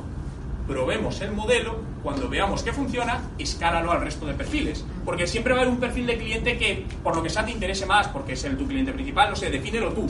[0.67, 4.86] probemos el modelo, cuando veamos que funciona, escálalo al resto de perfiles.
[5.04, 7.52] Porque siempre va a haber un perfil de cliente que, por lo que sea, te
[7.52, 10.08] interese más, porque es el tu cliente principal, no sé, defínelo tú,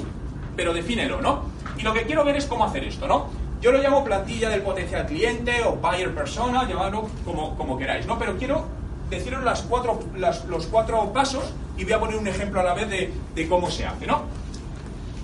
[0.56, 1.44] pero defínelo, ¿no?
[1.78, 3.28] Y lo que quiero ver es cómo hacer esto, ¿no?
[3.62, 8.20] Yo lo llamo plantilla del potencial cliente o buyer persona, llamadlo como, como queráis, ¿no?
[8.20, 8.66] Pero quiero
[9.10, 12.74] deciros las cuatro, las- los cuatro pasos y voy a poner un ejemplo a la
[12.74, 14.24] vez de, de cómo se hace, ¿no?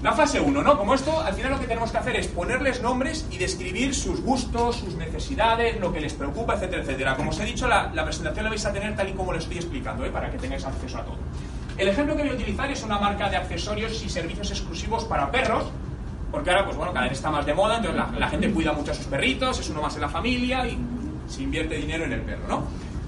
[0.05, 0.77] La fase 1, ¿no?
[0.77, 4.21] Como esto, al final lo que tenemos que hacer es ponerles nombres y describir sus
[4.21, 7.15] gustos, sus necesidades, lo que les preocupa, etcétera, etcétera.
[7.15, 9.39] Como os he dicho, la, la presentación la vais a tener tal y como lo
[9.39, 10.11] estoy explicando, ¿eh?
[10.11, 11.17] Para que tengáis acceso a todo.
[11.75, 15.31] El ejemplo que voy a utilizar es una marca de accesorios y servicios exclusivos para
[15.31, 15.71] perros,
[16.31, 18.73] porque ahora, pues bueno, cada vez está más de moda, entonces la, la gente cuida
[18.73, 20.77] mucho a sus perritos, es uno más en la familia y
[21.27, 22.63] se invierte dinero en el perro, ¿no?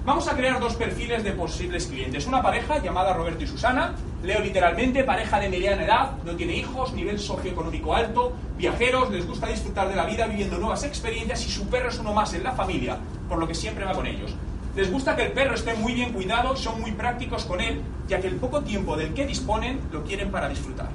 [0.08, 2.28] Vamos a crear dos perfiles de posibles clientes.
[2.28, 3.94] Una pareja llamada Roberto y Susana,
[4.24, 9.48] leo literalmente, pareja de mediana edad, no tiene hijos, nivel socioeconómico alto, viajeros, les gusta
[9.48, 12.54] disfrutar de la vida viviendo nuevas experiencias y su perro es uno más en la
[12.54, 14.34] familia, por lo que siempre va con ellos.
[14.78, 18.22] Les gusta que el perro esté muy bien cuidado, son muy prácticos con él, ya
[18.22, 20.88] que el poco tiempo del que disponen lo quieren para disfrutar.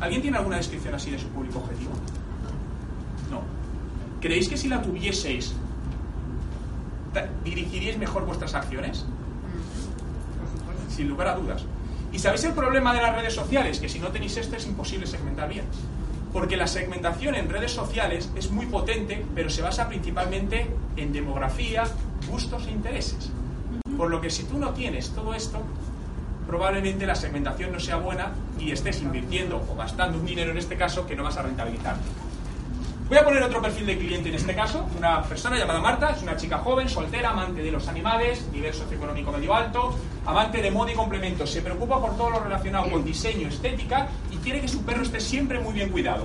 [0.00, 1.92] ¿Alguien tiene alguna descripción así de su público objetivo?
[3.30, 3.42] No.
[4.20, 5.54] ¿Creéis que si la tuvieseis,
[7.44, 9.04] dirigiríais mejor vuestras acciones?
[10.88, 11.64] Sin lugar a dudas.
[12.12, 13.78] ¿Y sabéis el problema de las redes sociales?
[13.78, 15.64] Que si no tenéis esto es imposible segmentar bien.
[16.32, 21.84] Porque la segmentación en redes sociales es muy potente, pero se basa principalmente en demografía,
[22.28, 23.30] gustos e intereses.
[23.96, 25.60] Por lo que si tú no tienes todo esto,
[26.46, 30.76] probablemente la segmentación no sea buena y estés invirtiendo o gastando un dinero en este
[30.76, 31.96] caso que no vas a rentabilizar.
[33.10, 36.22] Voy a poner otro perfil de cliente en este caso, una persona llamada Marta, es
[36.22, 40.92] una chica joven, soltera, amante de los animales, nivel socioeconómico medio alto, amante de moda
[40.92, 44.84] y complementos, se preocupa por todo lo relacionado con diseño, estética y quiere que su
[44.84, 46.24] perro esté siempre muy bien cuidado.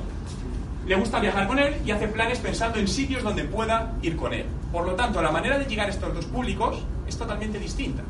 [0.85, 4.31] Le gusta viajar con él y hace planes pensando en sitios donde pueda ir con
[4.31, 4.45] él.
[4.71, 8.03] Por lo tanto, la manera de llegar a estos dos públicos es totalmente distinta.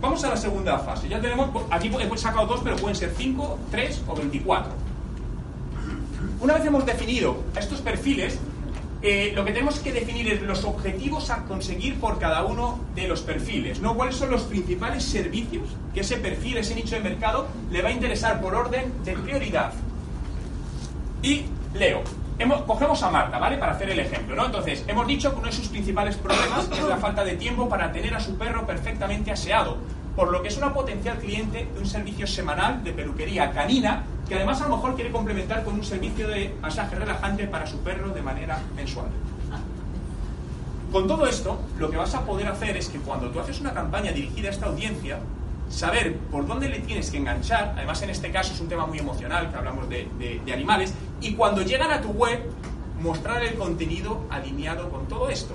[0.00, 1.08] Vamos a la segunda fase.
[1.08, 4.83] Ya tenemos, aquí he sacado dos, pero pueden ser cinco, tres o 24.
[6.40, 8.38] Una vez hemos definido estos perfiles,
[9.06, 13.06] eh, lo que tenemos que definir es los objetivos a conseguir por cada uno de
[13.06, 13.94] los perfiles, ¿no?
[13.94, 17.92] ¿Cuáles son los principales servicios que ese perfil, ese nicho de mercado, le va a
[17.92, 19.74] interesar por orden de prioridad?
[21.22, 21.44] Y
[21.74, 22.02] leo.
[22.66, 23.58] Cogemos a Marta, ¿vale?
[23.58, 24.46] Para hacer el ejemplo, ¿no?
[24.46, 27.92] Entonces, hemos dicho que uno de sus principales problemas es la falta de tiempo para
[27.92, 29.76] tener a su perro perfectamente aseado,
[30.16, 34.34] por lo que es una potencial cliente de un servicio semanal de peluquería canina, que
[34.34, 38.10] además a lo mejor quiere complementar con un servicio de masaje relajante para su perro
[38.10, 39.08] de manera mensual.
[40.94, 43.74] Con todo esto, lo que vas a poder hacer es que cuando tú haces una
[43.74, 45.18] campaña dirigida a esta audiencia,
[45.68, 48.98] saber por dónde le tienes que enganchar, además en este caso es un tema muy
[48.98, 52.38] emocional, que hablamos de, animales, y cuando llegan a tu web,
[53.02, 55.54] mostrar el contenido alineado con todo esto.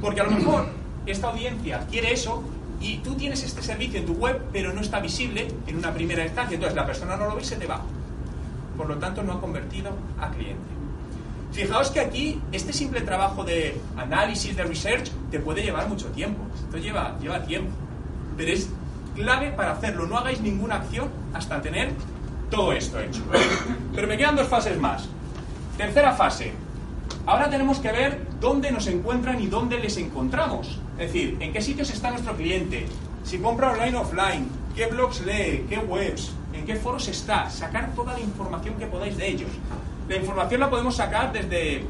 [0.00, 0.66] Porque a lo mejor
[1.06, 2.42] esta audiencia quiere eso
[2.80, 6.24] y tú tienes este servicio en tu web, pero no está visible en una primera
[6.24, 7.82] instancia, entonces la persona no lo ve y se te va.
[8.76, 10.72] Por lo tanto, no ha convertido a cliente.
[11.52, 16.42] Fijaos que aquí este simple trabajo de análisis, de research, te puede llevar mucho tiempo.
[16.54, 17.70] Esto lleva, lleva tiempo.
[18.36, 18.68] Pero es
[19.14, 20.06] clave para hacerlo.
[20.06, 21.92] No hagáis ninguna acción hasta tener
[22.50, 23.22] todo esto hecho.
[23.94, 25.08] Pero me quedan dos fases más.
[25.76, 26.52] Tercera fase.
[27.26, 30.80] Ahora tenemos que ver dónde nos encuentran y dónde les encontramos.
[30.98, 32.86] Es decir, en qué sitios está nuestro cliente,
[33.24, 37.94] si compra online o offline, qué blogs lee, qué webs, en qué foros está, sacar
[37.94, 39.50] toda la información que podáis de ellos.
[40.08, 41.84] La información la podemos sacar desde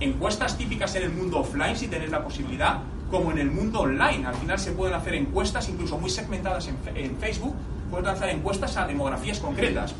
[0.00, 2.78] encuestas típicas en el mundo offline, si tenéis la posibilidad,
[3.10, 4.26] como en el mundo online.
[4.26, 7.54] Al final se pueden hacer encuestas, incluso muy segmentadas en, en Facebook,
[7.90, 9.94] puedes lanzar encuestas a demografías concretas.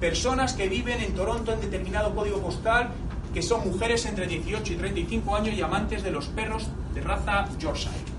[0.00, 2.90] Personas que viven en Toronto en determinado código postal,
[3.32, 7.46] que son mujeres entre 18 y 35 años y amantes de los perros de raza
[7.58, 8.15] Yorkshire.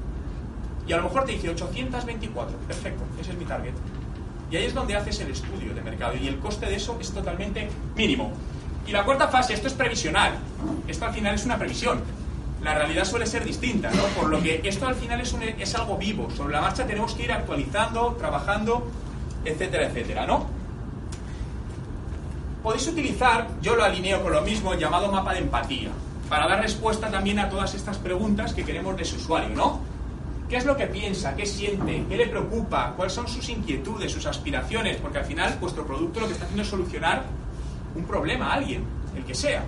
[0.88, 3.74] Y a lo mejor te dice 824, perfecto, ese es mi target.
[4.50, 7.12] Y ahí es donde haces el estudio de mercado y el coste de eso es
[7.12, 8.32] totalmente mínimo.
[8.88, 10.36] Y la cuarta fase, esto es previsional.
[10.88, 12.02] Esto al final es una previsión.
[12.64, 14.04] La realidad suele ser distinta, ¿no?
[14.20, 16.30] Por lo que esto al final es, es algo vivo.
[16.32, 18.90] Sobre la marcha tenemos que ir actualizando, trabajando,
[19.44, 20.48] etcétera, etcétera, ¿no?
[22.64, 25.90] Podéis utilizar, yo lo alineo con lo mismo, el llamado mapa de empatía,
[26.30, 29.82] para dar respuesta también a todas estas preguntas que queremos de su usuario, ¿no?
[30.50, 31.36] ¿Qué es lo que piensa?
[31.36, 32.06] ¿Qué siente?
[32.08, 32.94] ¿Qué le preocupa?
[32.96, 34.96] ¿Cuáles son sus inquietudes, sus aspiraciones?
[34.98, 37.26] Porque al final vuestro producto lo que está haciendo es solucionar
[37.96, 38.84] un problema a alguien,
[39.16, 39.66] el que sea.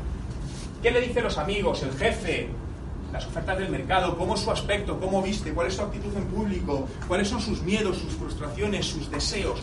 [0.82, 2.48] ¿Qué le dicen los amigos, el jefe,
[3.12, 4.18] las ofertas del mercado?
[4.18, 4.98] ¿Cómo es su aspecto?
[4.98, 5.52] ¿Cómo viste?
[5.52, 6.88] ¿Cuál es su actitud en público?
[7.10, 9.60] ¿Cuáles son sus miedos, sus frustraciones, sus deseos?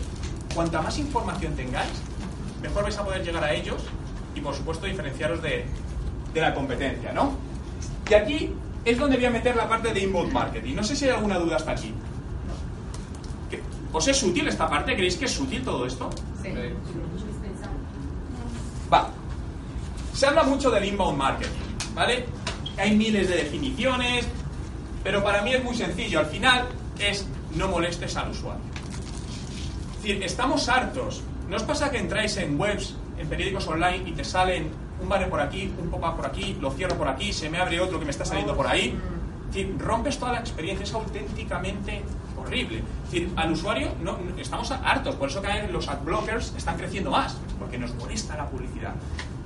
[0.54, 1.92] Cuanta más información tengáis,
[2.60, 3.82] mejor vais a poder llegar a ellos
[4.34, 5.64] y, por supuesto, diferenciaros de,
[6.34, 7.32] de la competencia, ¿no?
[8.10, 8.52] Y aquí
[8.86, 10.74] es donde voy a meter la parte de inbound marketing.
[10.74, 11.92] No sé si hay alguna duda hasta aquí.
[13.50, 13.60] ¿Qué-
[13.92, 14.94] ¿Os es útil esta parte?
[14.94, 16.08] ¿Creéis que es útil todo esto?
[16.42, 16.50] Sí.
[18.92, 19.10] Va.
[20.14, 21.50] Se habla mucho del inbound marketing,
[21.94, 22.24] ¿vale?
[22.78, 24.26] Hay miles de definiciones,
[25.02, 26.20] pero para mí es muy sencillo.
[26.20, 26.66] Al final
[26.98, 28.62] es no molestes al usuario.
[29.96, 31.22] Es decir, estamos hartos.
[31.48, 34.70] ¿No os pasa que entráis en webs, en periódicos online y te salen
[35.00, 37.80] un banner por aquí, un pop-up por aquí, lo cierro por aquí, se me abre
[37.80, 38.98] otro que me está saliendo por ahí?
[39.48, 42.02] Es decir, rompes toda la experiencia, es auténticamente
[42.36, 42.78] horrible.
[43.04, 47.10] Es decir, al usuario no, estamos hartos, por eso que los ad blockers están creciendo
[47.10, 48.94] más, porque nos molesta la publicidad.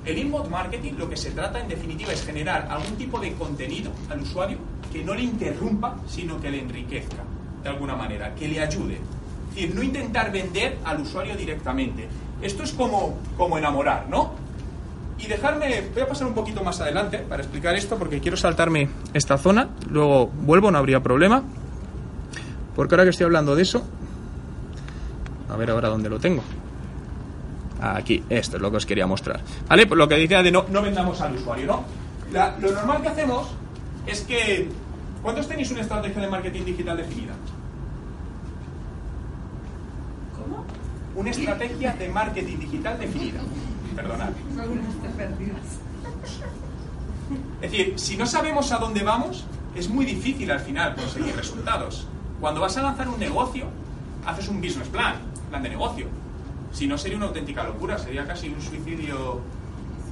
[0.03, 3.91] El inbound marketing lo que se trata en definitiva es generar algún tipo de contenido
[4.09, 4.57] al usuario
[4.91, 7.23] que no le interrumpa, sino que le enriquezca
[7.61, 8.95] de alguna manera, que le ayude.
[9.49, 12.07] Es decir, no intentar vender al usuario directamente.
[12.41, 14.33] Esto es como, como enamorar, ¿no?
[15.21, 18.89] Y dejarme, voy a pasar un poquito más adelante para explicar esto porque quiero saltarme
[19.13, 21.43] esta zona, luego vuelvo, no habría problema.
[22.75, 23.83] Porque ahora que estoy hablando de eso,
[25.49, 26.41] a ver ahora dónde lo tengo.
[27.81, 29.41] Aquí, esto es lo que os quería mostrar.
[29.67, 29.85] ¿Vale?
[29.87, 31.83] Pues lo que decía de no, no vendamos al usuario, ¿no?
[32.31, 33.47] La- lo normal que hacemos
[34.07, 34.69] es que.
[35.21, 37.33] ¿Cuántos tenéis una estrategia de marketing digital definida?
[40.35, 40.65] ¿Cómo?
[41.15, 43.39] Una estrategia de marketing digital definida.
[43.95, 44.29] Perdonad.
[47.61, 52.07] Es decir, si no sabemos a dónde vamos, es muy difícil al final conseguir resultados.
[52.39, 53.67] Cuando vas a lanzar un negocio,
[54.25, 55.15] haces un business plan,
[55.49, 56.07] plan de negocio.
[56.71, 59.41] Si no, sería una auténtica locura, sería casi un suicidio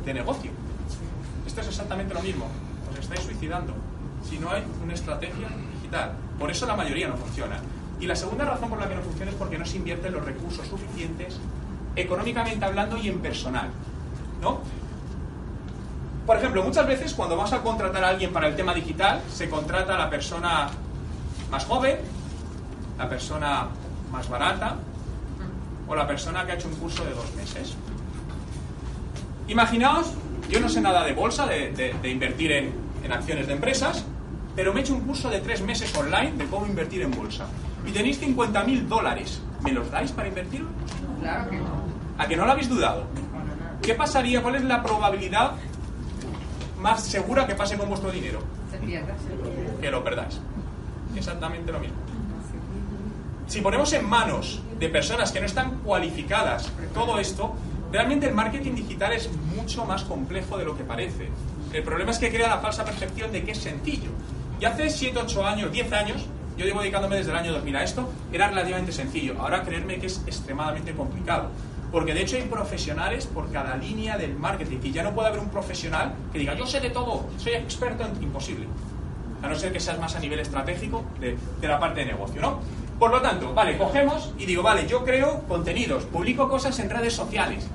[0.05, 0.51] de negocio.
[1.47, 2.47] Esto es exactamente lo mismo,
[2.91, 3.73] os estáis suicidando
[4.27, 6.13] si no hay una estrategia digital.
[6.37, 7.59] Por eso la mayoría no funciona.
[7.99, 10.23] Y la segunda razón por la que no funciona es porque no se invierten los
[10.23, 11.39] recursos suficientes,
[11.95, 13.69] económicamente hablando y en personal.
[14.41, 14.61] ¿No?
[16.25, 19.49] Por ejemplo, muchas veces cuando vamos a contratar a alguien para el tema digital, se
[19.49, 20.69] contrata a la persona
[21.49, 21.97] más joven,
[22.97, 23.67] la persona
[24.11, 24.75] más barata
[25.87, 27.75] o la persona que ha hecho un curso de dos meses.
[29.47, 30.13] Imaginaos,
[30.49, 32.73] yo no sé nada de bolsa, de, invertir en,
[33.03, 34.05] en acciones de empresas,
[34.55, 37.47] pero me he hecho un curso de tres meses online de cómo invertir en bolsa.
[37.85, 39.41] Y tenéis 50.000 dólares.
[39.61, 40.65] ¿Me los dais para invertir?
[41.21, 41.83] Claro que no.
[42.17, 43.05] ¿A que no lo habéis dudado?
[43.81, 44.41] ¿Qué pasaría?
[44.41, 45.53] ¿Cuál es la probabilidad
[46.79, 48.39] más segura que pase con vuestro dinero?
[48.71, 48.79] Se.
[49.81, 50.39] Que lo perdáis.
[51.15, 51.97] Exactamente lo mismo.
[53.47, 57.55] Si ponemos en manos de personas que no están cualificadas todo esto,
[57.91, 61.29] realmente el marketing digital es mucho más complejo de lo que parece.
[61.73, 64.11] El problema es que crea la falsa percepción de que es sencillo.
[64.59, 66.25] Y hace 7, 8 años, 10 años,
[66.59, 69.35] yo llevo dedicándome desde el año 2000 a esto, era relativamente sencillo.
[69.39, 71.49] Ahora creerme que es extremadamente complicado.
[71.89, 74.79] Porque de hecho hay profesionales por cada línea del marketing.
[74.83, 78.03] Y ya no puede haber un profesional que diga, yo sé de todo, soy experto
[78.05, 78.21] en...
[78.21, 78.67] Imposible.
[79.41, 82.59] A no ser que seas más a nivel estratégico de, la parte de negocio, ¿no?
[82.99, 87.13] Por lo tanto, vale, cogemos y digo, vale, yo creo contenidos, publico cosas en redes
[87.13, 87.65] sociales.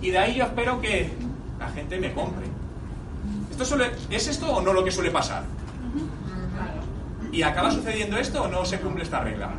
[0.00, 1.12] Y de ahí yo espero que
[1.58, 2.46] la gente me compre.
[3.50, 3.76] ¿Esto
[4.08, 5.44] ¿Es esto o no lo que suele pasar?
[7.32, 9.50] ¿Y acaba sucediendo esto o no se cumple esta regla?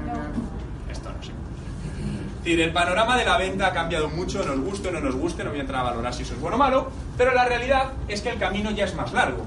[0.89, 1.41] Esto no se cumple.
[2.39, 5.15] Es decir, el panorama de la venta ha cambiado mucho, nos guste o no nos
[5.15, 7.45] guste, no voy a entrar a valorar si eso es bueno o malo, pero la
[7.45, 9.45] realidad es que el camino ya es más largo.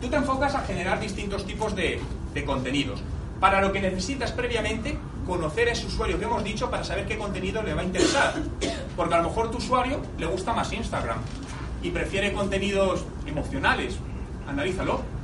[0.00, 2.00] Tú te enfocas a generar distintos tipos de,
[2.34, 3.00] de contenidos.
[3.40, 7.18] Para lo que necesitas previamente conocer a ese usuario que hemos dicho para saber qué
[7.18, 8.34] contenido le va a interesar.
[8.96, 11.18] Porque a lo mejor tu usuario le gusta más Instagram
[11.82, 13.96] y prefiere contenidos emocionales.
[14.48, 15.15] Analízalo.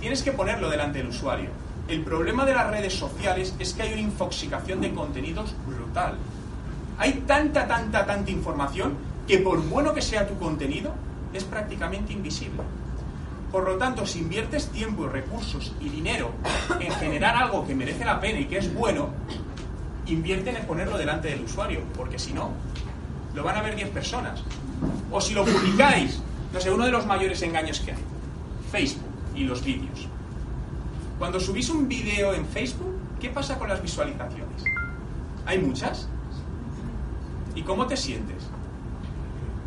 [0.00, 1.50] Tienes que ponerlo delante del usuario.
[1.88, 6.14] El problema de las redes sociales es que hay una infoxicación de contenidos brutal.
[6.98, 10.94] Hay tanta, tanta, tanta información que por bueno que sea tu contenido,
[11.32, 12.62] es prácticamente invisible.
[13.50, 16.30] Por lo tanto, si inviertes tiempo y recursos y dinero
[16.80, 19.08] en generar algo que merece la pena y que es bueno,
[20.06, 22.50] invierte en ponerlo delante del usuario, porque si no,
[23.34, 24.42] lo van a ver 10 personas.
[25.10, 26.20] O si lo publicáis,
[26.52, 27.98] no sé, uno de los mayores engaños que hay,
[28.70, 30.08] Facebook y los vídeos.
[31.18, 34.64] Cuando subís un vídeo en Facebook, ¿qué pasa con las visualizaciones?
[35.46, 36.08] ¿Hay muchas?
[37.54, 38.44] ¿Y cómo te sientes?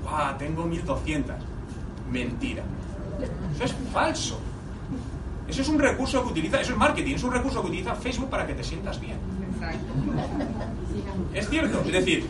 [0.04, 0.38] ¡Guau!
[0.38, 1.36] Tengo 1200.
[2.12, 2.64] Mentira.
[3.56, 4.40] Eso es falso.
[5.48, 8.30] Eso es un recurso que utiliza, eso es marketing, es un recurso que utiliza Facebook
[8.30, 9.18] para que te sientas bien.
[9.54, 9.94] Exacto.
[11.34, 11.82] Es cierto.
[11.86, 12.26] Es decir,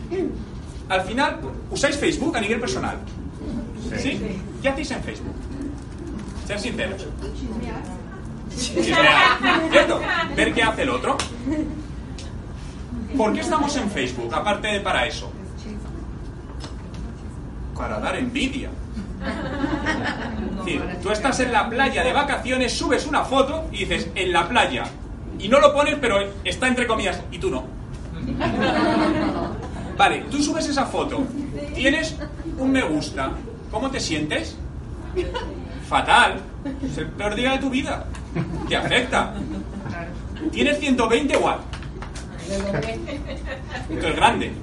[0.90, 1.40] al final,
[1.70, 2.98] ¿usáis Facebook a nivel personal?
[3.98, 4.20] ¿Sí?
[4.62, 5.36] ¿Qué hacéis en Facebook?
[6.52, 7.08] Ser sinceros.
[8.58, 9.40] Chismear.
[9.72, 10.02] ¿Cierto?
[10.36, 11.16] Ver qué hace el otro.
[13.16, 14.34] ¿Por qué estamos en Facebook?
[14.34, 15.32] Aparte de para eso.
[17.74, 18.70] Para dar envidia.
[19.22, 24.34] Es decir, tú estás en la playa de vacaciones, subes una foto y dices, en
[24.34, 24.84] la playa.
[25.40, 27.64] Y no lo pones, pero está entre comillas, y tú no.
[29.98, 31.24] Vale, tú subes esa foto,
[31.76, 32.18] tienes
[32.58, 33.32] un me gusta,
[33.72, 34.58] ¿cómo te sientes?
[35.92, 36.40] Fatal,
[36.90, 38.06] es el peor día de tu vida,
[38.70, 39.34] te afecta.
[40.50, 41.58] Tienes 120 igual.
[43.90, 44.54] Esto es grande,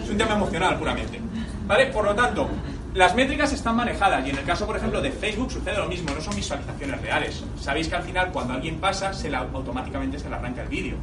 [0.00, 1.20] es un tema emocional puramente.
[1.66, 1.86] ¿Vale?
[1.86, 2.48] Por lo tanto,
[2.94, 6.10] las métricas están manejadas y en el caso, por ejemplo, de Facebook sucede lo mismo,
[6.14, 7.44] no son visualizaciones reales.
[7.60, 10.96] Sabéis que al final cuando alguien pasa, se automáticamente se le arranca el vídeo.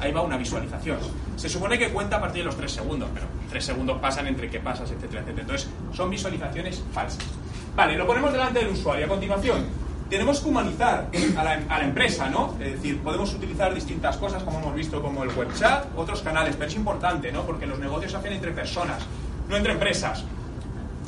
[0.00, 0.98] Ahí va una visualización.
[1.36, 4.50] Se supone que cuenta a partir de los 3 segundos, pero 3 segundos pasan entre
[4.50, 5.42] que pasas, etcétera, etcétera.
[5.42, 7.24] Entonces, son visualizaciones falsas.
[7.74, 9.06] Vale, lo ponemos delante del usuario.
[9.06, 9.64] A continuación,
[10.10, 12.54] tenemos que humanizar a la, a la empresa, ¿no?
[12.60, 16.54] Es decir, podemos utilizar distintas cosas, como hemos visto, como el web chat, otros canales,
[16.56, 17.44] pero es importante, ¿no?
[17.44, 19.02] Porque los negocios se hacen entre personas,
[19.48, 20.24] no entre empresas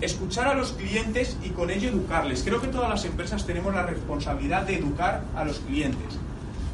[0.02, 2.42] escuchar a los clientes y con ello educarles.
[2.42, 6.18] Creo que todas las empresas tenemos la responsabilidad de educar a los clientes.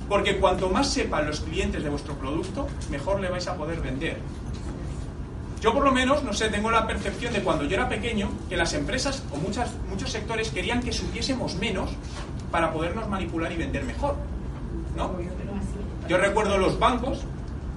[0.08, 4.16] Porque cuanto más sepan los clientes de vuestro producto, mejor le vais a poder vender.
[5.60, 8.56] Yo por lo menos, no sé, tengo la percepción de cuando yo era pequeño que
[8.56, 11.90] las empresas o muchas, muchos sectores querían que supiésemos menos
[12.50, 14.16] para podernos manipular y vender mejor.
[14.96, 15.12] ¿No?
[16.08, 17.20] Yo recuerdo los bancos,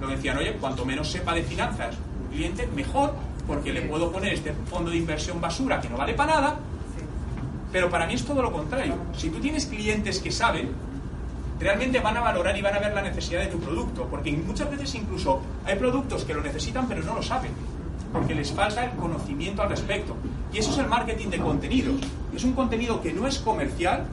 [0.00, 3.14] lo decían, oye, cuanto menos sepa de finanzas un cliente, mejor,
[3.46, 6.58] porque le puedo poner este fondo de inversión basura que no vale para nada,
[7.72, 8.94] pero para mí es todo lo contrario.
[9.16, 10.70] Si tú tienes clientes que saben,
[11.58, 14.70] realmente van a valorar y van a ver la necesidad de tu producto, porque muchas
[14.70, 17.52] veces incluso hay productos que lo necesitan pero no lo saben,
[18.12, 20.16] porque les falta el conocimiento al respecto.
[20.52, 22.00] Y eso es el marketing de contenidos.
[22.34, 24.04] Es un contenido que no es comercial,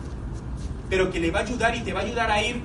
[0.90, 2.64] pero que le va a ayudar y te va a ayudar a ir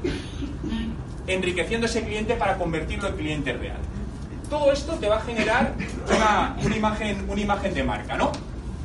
[1.26, 3.78] enriqueciendo ese cliente para convertirlo en cliente real.
[4.48, 5.74] Todo esto te va a generar
[6.14, 8.32] una, una imagen, una imagen de marca, ¿no?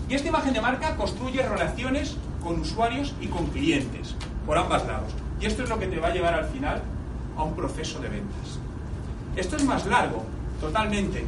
[0.08, 5.14] Y esta imagen de marca construye relaciones con usuarios y con clientes, por ambos lados.
[5.40, 6.82] Y esto es lo que te va a llevar al final
[7.38, 8.60] a un proceso de ventas.
[9.36, 10.26] Esto es más largo,
[10.60, 11.26] totalmente.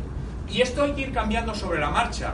[0.49, 2.33] Y esto hay que ir cambiando sobre la marcha.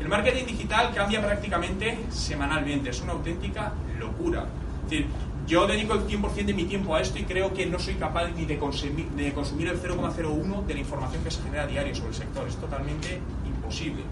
[0.00, 4.46] El marketing digital cambia prácticamente semanalmente, es una auténtica locura.
[4.84, 5.06] Es decir,
[5.50, 8.28] yo dedico el 100% de mi tiempo a esto y creo que no soy capaz
[8.28, 12.14] ni de consumir, el 0,01 de la información que se genera a diario sobre el
[12.14, 12.46] sector.
[12.46, 14.04] Es totalmente imposible.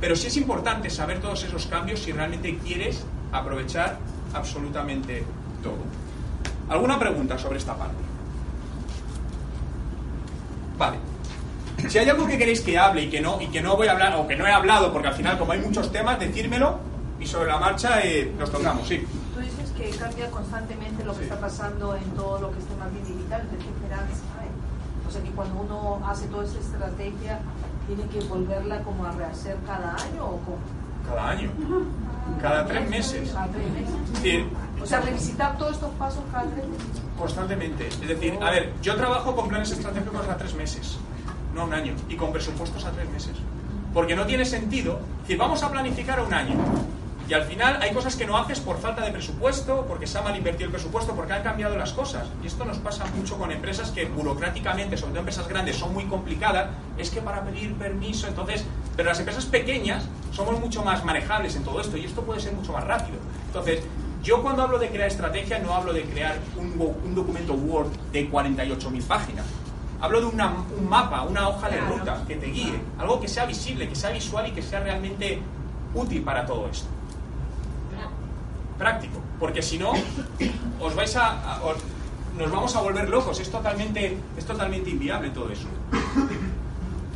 [0.00, 3.98] Pero sí es importante saber todos esos cambios si realmente quieres aprovechar
[4.32, 5.24] absolutamente
[5.62, 5.84] todo.
[6.70, 8.02] ¿Alguna pregunta sobre esta parte?
[10.78, 10.96] Vale.
[11.86, 13.92] Si hay algo que queréis que hable y que no y que no voy a
[13.92, 16.91] hablar o que no he hablado, porque al final como hay muchos temas, decírmelo
[17.22, 19.06] y sobre la marcha eh, nos tocamos, sí.
[19.34, 21.24] Tú dices que cambia constantemente lo que Sí.
[21.24, 24.22] está pasando en todo lo que es bien digital, ¿qué esperanza?
[25.06, 27.38] O sea que cuando uno hace toda esa estrategia,
[27.86, 30.58] tiene que volverla como a rehacer cada año o cómo?
[31.06, 31.50] Cada año.
[32.40, 33.30] Cada tres meses.
[33.32, 34.44] Cada tres meses.
[34.80, 37.02] O sea, revisitar todos estos pasos cada tres meses.
[37.18, 37.88] constantemente.
[37.88, 40.98] Es decir, a ver, yo trabajo con planes estratégicos a tres meses,
[41.54, 43.32] no a un año, y con presupuestos a tres meses.
[43.92, 45.00] Porque no tiene sentido.
[45.16, 46.54] Es decir, vamos a planificar a un año.
[47.28, 50.22] Y al final hay cosas que no haces por falta de presupuesto, porque se ha
[50.22, 52.26] mal invertido el presupuesto, porque han cambiado las cosas.
[52.42, 56.04] Y esto nos pasa mucho con empresas que burocráticamente, sobre todo empresas grandes, son muy
[56.06, 56.70] complicadas.
[56.98, 58.64] Es que para pedir permiso, entonces...
[58.96, 62.52] Pero las empresas pequeñas somos mucho más manejables en todo esto y esto puede ser
[62.52, 63.16] mucho más rápido.
[63.46, 63.80] Entonces,
[64.22, 68.30] yo cuando hablo de crear estrategia no hablo de crear un, un documento Word de
[68.30, 69.46] 48.000 páginas.
[70.00, 73.46] Hablo de una- un mapa, una hoja de ruta que te guíe, algo que sea
[73.46, 75.40] visible, que sea visual y que sea realmente
[75.94, 76.86] útil para todo esto.
[78.82, 79.92] Práctico, porque si no,
[80.80, 81.78] os vais a, os-
[82.36, 83.38] nos vamos a volver locos.
[83.38, 85.68] Es totalmente, es totalmente inviable todo eso.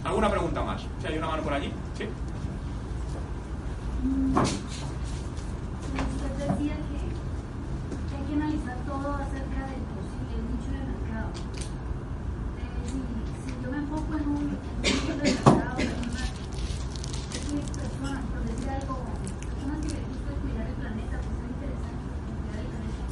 [0.05, 0.83] ¿Alguna pregunta más?
[1.01, 2.05] Si hay una mano por allí, ¿sí?
[6.39, 6.99] Decía que,
[8.14, 11.31] hay que analizar todo acerca del posible nicho de mercado.
[12.62, 12.87] Eh,
[13.43, 16.23] si yo me enfoco en un en un nicho de mercado, en una
[17.35, 22.07] X personas, por decir algo, personas que les gusta cuidar el planeta, pues es interesante
[22.39, 23.05] cuidar el planeta.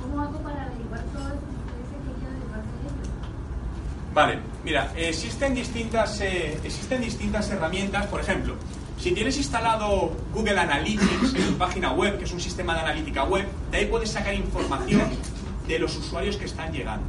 [0.00, 1.44] ¿Cómo hago para averiguar todo eso?
[1.44, 3.04] Usted dice que hay que averiguar de ello.
[4.14, 4.34] Vale,
[4.74, 8.56] mira, existen distintas, eh, existen distintas herramientas, por ejemplo,
[8.98, 13.22] si tienes instalado Google Analytics en tu página web, que es un sistema de analítica
[13.22, 15.04] web, de ahí puedes sacar información
[15.68, 17.06] de los usuarios que están llegando.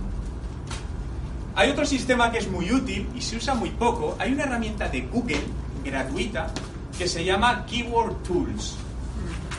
[1.56, 4.16] Hay otro sistema que es muy útil y se usa muy poco.
[4.20, 5.42] Hay una herramienta de Google
[5.84, 6.54] gratuita
[6.96, 8.76] que se llama Keyword Tools.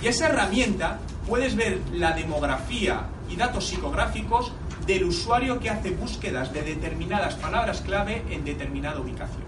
[0.01, 4.53] Y esa herramienta puedes ver la demografía y datos psicográficos
[4.87, 9.45] del usuario que hace búsquedas de determinadas palabras clave en determinada ubicación.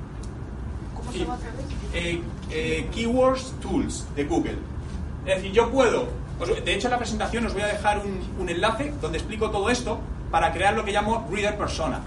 [0.94, 1.22] ¿Cómo se?
[1.94, 2.20] Eh,
[2.50, 4.58] eh, Keywords Tools de Google.
[5.24, 6.08] Es decir, yo puedo,
[6.64, 9.70] de hecho en la presentación os voy a dejar un, un enlace donde explico todo
[9.70, 9.98] esto
[10.30, 12.00] para crear lo que llamo Reader Persona,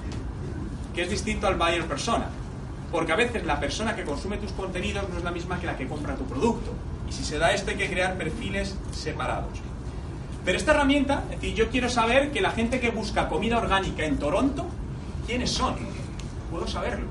[0.93, 2.27] que es distinto al Buyer Persona.
[2.91, 5.77] Porque a veces la persona que consume tus contenidos no es la misma que la
[5.77, 6.71] que compra tu producto.
[7.07, 9.59] Y si se da esto hay que crear perfiles separados.
[10.44, 14.06] Pero esta herramienta, es decir, yo quiero saber que la gente que busca comida orgánica
[14.06, 14.66] en Toronto,
[15.28, 15.76] ¿quiénes son?
[16.50, 17.06] Puedo saberlo.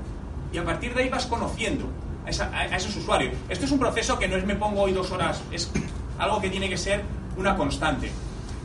[0.51, 1.85] Y a partir de ahí vas conociendo
[2.25, 3.33] a, a esos usuarios.
[3.49, 5.71] Esto es un proceso que no es me pongo hoy dos horas, es
[6.19, 7.03] algo que tiene que ser
[7.37, 8.11] una constante.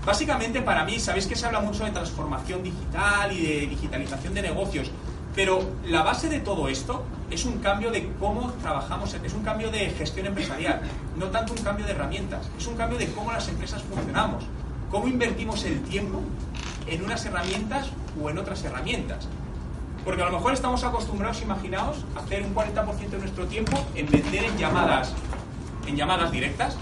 [0.05, 4.43] Básicamente para mí, sabéis que se habla mucho de transformación digital y de digitalización de
[4.43, 4.91] negocios,
[5.37, 9.71] pero la base de todo esto es un cambio de cómo trabajamos, es un cambio
[9.71, 10.81] de gestión empresarial,
[11.19, 14.45] no tanto un cambio de herramientas, es un cambio de cómo las empresas funcionamos,
[14.91, 16.23] cómo invertimos el tiempo
[16.87, 19.29] en unas herramientas o en otras herramientas.
[20.07, 24.09] Porque a lo mejor estamos acostumbrados, imaginaos, a hacer un 40% de nuestro tiempo en
[24.09, 25.13] vender en llamadas,
[25.87, 26.79] en llamadas directas,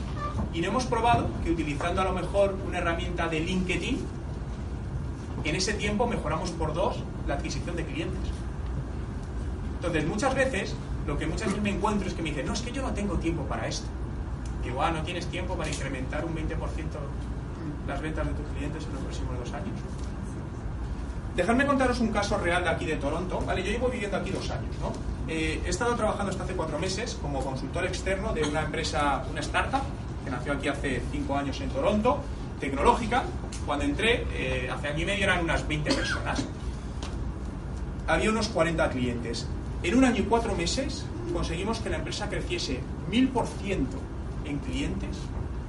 [0.52, 3.98] y no hemos probado que utilizando a lo mejor una herramienta de LinkedIn,
[5.42, 8.43] en ese tiempo mejoramos por dos la adquisición de clientes.
[9.87, 10.74] Entonces, muchas veces,
[11.07, 12.93] lo que muchas veces me encuentro es que me dicen, no, es que yo no
[12.95, 13.87] tengo tiempo para esto.
[14.62, 16.57] Digo, ah, no tienes tiempo para incrementar un 20%
[17.87, 19.78] las ventas de tus clientes en los próximos dos años.
[21.37, 23.43] Dejadme contaros un caso real de aquí de Toronto.
[23.45, 24.93] Vale, yo llevo viviendo aquí dos años, ¿no?
[25.28, 29.41] Eh, he estado trabajando hasta hace cuatro meses como consultor externo de una empresa, una
[29.41, 29.82] startup,
[30.24, 32.20] que nació aquí hace cinco años en Toronto,
[32.59, 33.24] tecnológica.
[33.66, 36.43] Cuando entré, eh, hace año y medio eran unas 20 personas.
[38.07, 39.47] Había unos 40 clientes.
[39.85, 42.80] En un año y cuatro meses conseguimos que la empresa creciese
[43.11, 43.87] 1000%
[44.47, 45.18] en clientes,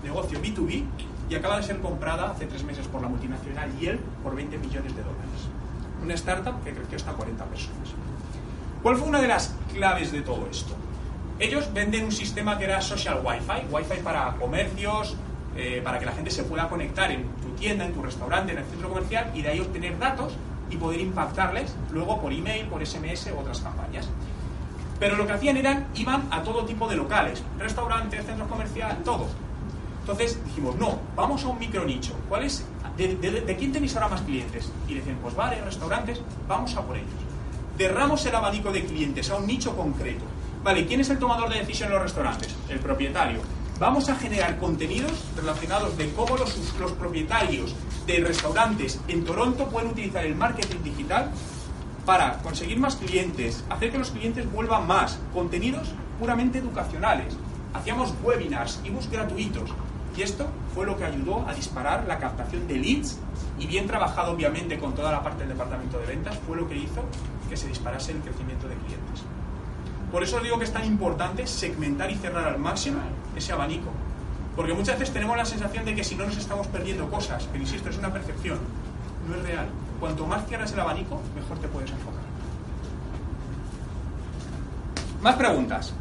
[0.05, 0.85] negocio B2B,
[1.29, 4.95] y acaba de ser comprada hace tres meses por la multinacional Yelp por 20 millones
[4.95, 5.49] de dólares.
[6.01, 7.89] Una startup que creció hasta 40 personas.
[8.81, 10.73] ¿Cuál fue una de las claves de todo esto?
[11.37, 15.17] Ellos venden un sistema que era social Wi-Fi, Wi-Fi para comercios,
[15.57, 18.59] eh, para que la gente se pueda conectar en tu tienda, en tu restaurante, en
[18.59, 20.37] el centro comercial y de ahí obtener datos
[20.69, 24.07] y poder impactarles luego por email, por SMS u otras campañas.
[24.99, 29.27] Pero lo que hacían eran, iban a todo tipo de locales, restaurantes, centros comerciales, todo.
[30.01, 32.13] Entonces dijimos, no, vamos a un micro nicho.
[32.29, 32.65] ¿Cuál es?
[32.97, 34.71] ¿De, de- quién tenéis ahora más clientes?
[34.87, 37.09] Y decían, pues bares, restaurantes, vamos a por ellos.
[37.77, 40.23] Derramos el abanico de clientes a un nicho concreto.
[40.63, 42.55] Vale, ¿quién es el tomador de decisión en los restaurantes?
[42.69, 43.39] El propietario.
[43.77, 46.53] Vamos a generar contenidos relacionados de cómo los,
[46.97, 47.75] propietarios
[48.07, 51.29] de restaurantes en Toronto pueden utilizar el marketing digital
[52.05, 57.35] para conseguir más clientes, hacer que los clientes vuelvan más, contenidos puramente educacionales.
[57.73, 59.69] Hacíamos webinars, ebooks gratuitos.
[60.15, 63.19] Y esto fue lo que ayudó a disparar la captación de leads
[63.59, 66.77] y bien trabajado obviamente con toda la parte del departamento de ventas fue lo que
[66.77, 67.03] hizo
[67.49, 69.25] que se disparase el crecimiento de clientes.
[70.15, 72.99] Por eso os digo que es tan importante segmentar y cerrar al máximo
[73.35, 73.91] ese abanico.
[74.55, 77.61] Porque muchas veces tenemos la sensación de que si no nos estamos perdiendo cosas, pero
[77.61, 78.57] insisto, es una percepción,
[79.27, 79.67] no es real.
[79.99, 82.21] Cuanto más cierras el abanico, mejor te puedes enfocar.
[85.21, 85.93] Más preguntas.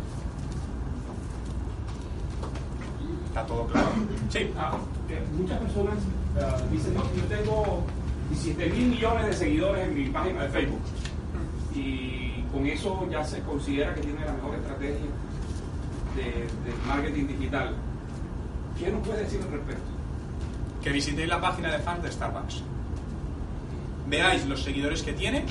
[3.27, 3.89] ¿Está todo claro?
[4.31, 4.49] Sí.
[4.57, 4.77] Ah,
[5.37, 5.97] muchas personas
[6.41, 7.83] ah, dicen, no, yo tengo
[8.31, 10.83] 17 mil millones de seguidores en mi página de Facebook.
[11.75, 12.24] Y
[12.55, 15.11] con eso ya se considera que tiene la mejor estrategia
[16.15, 17.75] de, de marketing digital.
[18.79, 19.83] ¿Qué nos puede decir al respecto?
[20.83, 22.63] Que visitéis la página de fans de Starbucks.
[24.07, 25.45] Veáis los seguidores que tiene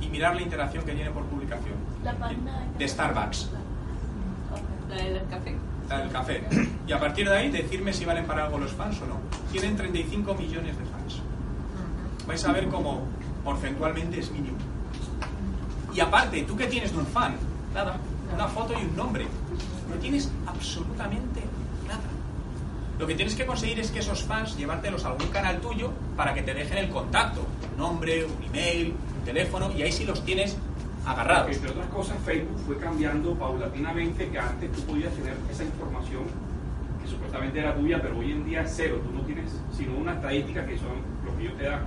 [0.00, 1.74] y mirar la interacción que tiene por publicación.
[2.02, 3.50] La página De Starbucks,
[4.88, 5.56] La del café.
[5.90, 6.42] la del café.
[6.86, 9.16] Y a partir de ahí decirme si valen para algo los fans o no.
[9.52, 11.20] Tienen 35 millones de fans.
[12.26, 13.02] Vais a ver cómo
[13.44, 14.56] porcentualmente es mínimo.
[15.94, 17.36] Y aparte, ¿tú qué tienes de un fan?
[17.74, 17.98] Nada.
[18.32, 19.26] Una foto y un nombre.
[19.88, 21.40] No tienes absolutamente
[21.86, 22.00] nada.
[22.98, 26.32] Lo que tienes que conseguir es que esos fans llevártelos a algún canal tuyo para
[26.32, 27.44] que te dejen el contacto.
[27.72, 30.56] Un nombre, un email, un teléfono, y ahí sí los tienes
[31.06, 31.44] agarrados.
[31.44, 36.22] Porque, entre otras cosas, Facebook fue cambiando paulatinamente que antes tú podías tener esa información
[37.02, 39.00] que supuestamente era tuya, pero hoy en día es cero.
[39.04, 41.80] Tú no tienes sino una estadística que son lo que ellos te dan.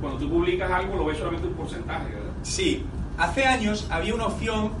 [0.00, 2.32] Cuando tú publicas algo, lo ves solamente un porcentaje, ¿verdad?
[2.42, 2.84] Sí,
[3.18, 4.72] hace años había una opción,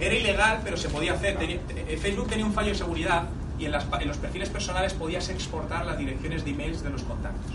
[0.00, 1.36] era ilegal, pero se podía hacer.
[1.40, 3.24] Eh, Facebook tenía un fallo de seguridad
[3.58, 7.52] y en, los perfiles personales podías exportar las direcciones de emails de los contactos.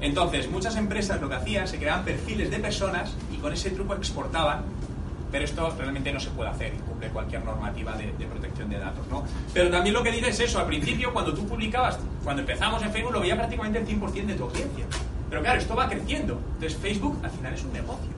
[0.00, 3.94] Entonces, muchas empresas lo que hacían, se creaban perfiles de personas y con ese truco
[3.94, 4.62] exportaban,
[5.32, 9.24] pero esto realmente no se puede hacer, incumple cualquier normativa de, protección de datos, ¿no?
[9.52, 12.92] Pero también lo que dice es eso, al principio cuando tú publicabas, cuando empezamos en
[12.92, 14.86] Facebook lo veía prácticamente el 100% de tu audiencia.
[15.28, 16.40] Pero claro, esto va creciendo.
[16.54, 18.17] Entonces Facebook al final es un negocio.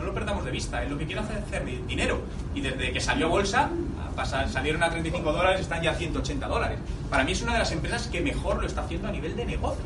[0.00, 2.22] No lo perdamos de vista, es lo que quiere hacer, hacer dinero.
[2.54, 3.68] Y desde que salió a bolsa,
[4.02, 6.78] a pasar- salieron a 35 dólares, están ya a 180 dólares.
[7.10, 9.44] Para mí es una de las empresas que mejor lo está haciendo a nivel de
[9.44, 9.84] negocio.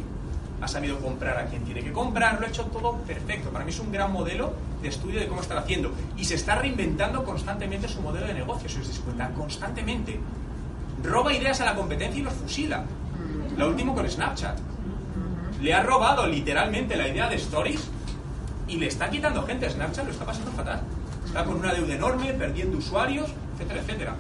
[0.61, 3.51] Ha sabido comprar a quien tiene que comprar, lo ha hecho todo perfecto.
[3.51, 5.93] Para mí es un gran modelo de estudio de cómo estar haciendo.
[6.17, 10.19] Y se está reinventando constantemente su modelo de negocio, si os dais cuenta, constantemente.
[11.03, 12.85] Roba ideas a la competencia y los fusila.
[13.59, 14.59] Lo último con Snapchat.
[15.61, 17.91] Le ha robado literalmente la idea de Stories
[18.69, 19.69] y le está quitando gente.
[19.71, 20.81] Snapchat lo está pasando fatal.
[21.25, 24.17] Está con una deuda enorme, perdiendo usuarios, etcétera, etcétera.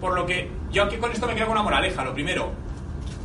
[0.00, 2.04] Por lo que yo aquí con esto me quedo con una moraleja.
[2.04, 2.50] Lo primero,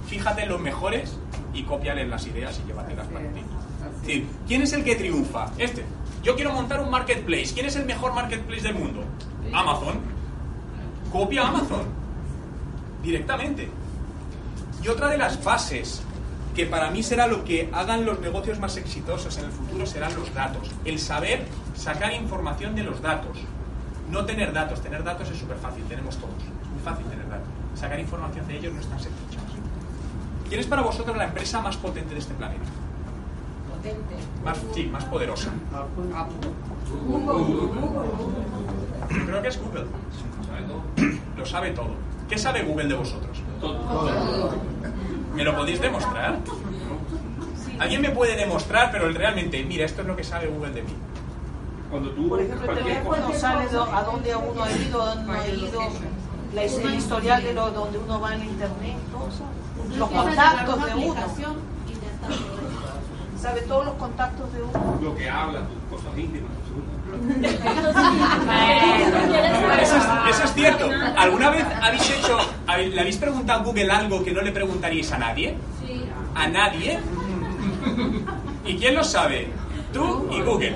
[0.08, 1.18] fíjate en los mejores
[1.54, 3.40] y cópiales las ideas y llévatelas para ti.
[3.40, 5.52] Es decir, ¿quién es el que triunfa?
[5.58, 5.84] Este.
[6.24, 7.54] Yo quiero montar un marketplace.
[7.54, 9.04] ¿Quién es el mejor marketplace del mundo?
[9.54, 10.00] Amazon.
[11.12, 11.86] Copia Amazon.
[13.02, 13.70] Directamente.
[14.84, 16.04] Y otra de las bases
[16.58, 20.16] que para mí será lo que hagan los negocios más exitosos en el futuro serán
[20.16, 20.72] los datos.
[20.86, 21.46] El saber
[21.76, 23.38] sacar información de los datos.
[24.10, 24.82] No tener datos.
[24.82, 26.34] Tener datos es súper fácil, tenemos todos.
[26.34, 27.48] Es muy fácil tener datos.
[27.76, 29.40] Sacar información de ellos no es tan sencillo.
[30.50, 32.66] ¿Quién es para vosotros la empresa más potente de este planeta?
[33.76, 34.16] Potente.
[34.44, 35.52] Más, sí, más poderosa.
[39.12, 39.86] Yo creo que es Google.
[41.38, 41.92] Lo sabe todo.
[42.28, 43.44] ¿Qué sabe Google de vosotros?
[45.38, 46.40] ¿Me lo podéis demostrar?
[47.80, 50.96] Alguien me puede demostrar, pero realmente, mira, esto es lo que sabe Google de mí.
[51.92, 55.48] Cuando tú Por ejemplo, el teléfono sale a dónde uno ha ido, dónde no ha
[55.48, 55.90] ido,
[56.56, 59.44] la, el historial de lo, donde uno va en internet, todo eso.
[59.96, 61.22] los contactos de uno.
[63.40, 65.00] Sabe todos los contactos de uno.
[65.04, 66.52] lo que habla, tus cosas íntimas.
[69.82, 70.90] Eso es, eso es cierto.
[71.18, 72.38] ¿Alguna vez habéis hecho,
[72.78, 75.56] le habéis preguntado a Google algo que no le preguntaríais a nadie?
[76.36, 77.00] ¿A nadie?
[78.66, 79.50] ¿Y quién lo sabe?
[79.94, 80.76] Tú y Google.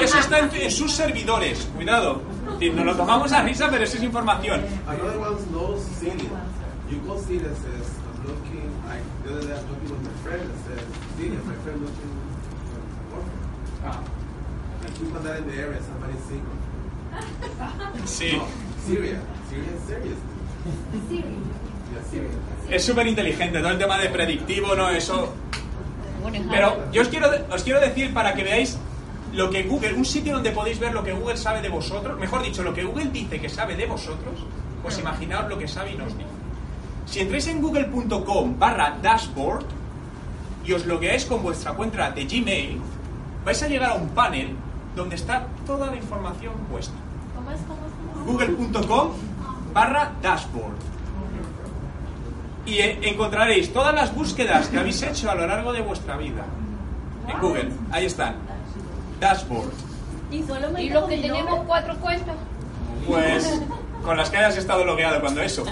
[0.00, 1.68] Y eso está en, en sus servidores.
[1.74, 2.22] Cuidado.
[2.60, 4.60] Nos lo tomamos a risa, pero eso es información.
[13.82, 13.94] You go
[14.96, 15.32] see that.
[15.32, 16.56] Ah, in the area, somebody's single.
[18.06, 18.36] Sí.
[18.36, 18.46] No,
[18.86, 19.20] Syria.
[19.48, 20.18] Syria is serious.
[21.10, 22.30] Yeah, Syria.
[22.70, 24.88] Es súper inteligente, todo el tema de predictivo, ¿no?
[24.88, 25.34] Eso.
[26.50, 28.78] Pero yo os quiero, os quiero decir para que veáis
[29.32, 32.42] lo que Google, un sitio donde podéis ver lo que Google sabe de vosotros, mejor
[32.42, 34.46] dicho, lo que Google dice que sabe de vosotros,
[34.82, 36.30] pues imaginaos lo que sabe y nos dice.
[37.06, 39.66] Si entráis en google.com barra dashboard
[40.64, 42.80] y os logueáis con vuestra cuenta de Gmail,
[43.44, 44.56] vais a llegar a un panel
[44.94, 46.94] donde está toda la información puesta.
[48.26, 49.10] Google.com
[49.72, 50.76] barra dashboard.
[52.64, 56.44] Y eh, encontraréis todas las búsquedas que habéis hecho a lo largo de vuestra vida.
[57.26, 58.36] En Google, ahí están.
[59.20, 59.72] Dashboard.
[60.30, 62.36] Y solamente Y los que tenemos cuatro cuentas.
[63.06, 63.60] Pues
[64.04, 65.64] con las que hayas estado logueado cuando eso.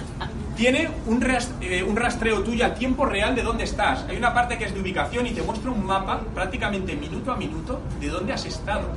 [0.60, 1.24] Tiene un,
[1.62, 4.04] eh, un rastreo tuyo a tiempo real de dónde estás.
[4.10, 7.36] Hay una parte que es de ubicación y te muestra un mapa prácticamente minuto a
[7.36, 8.88] minuto de dónde has estado.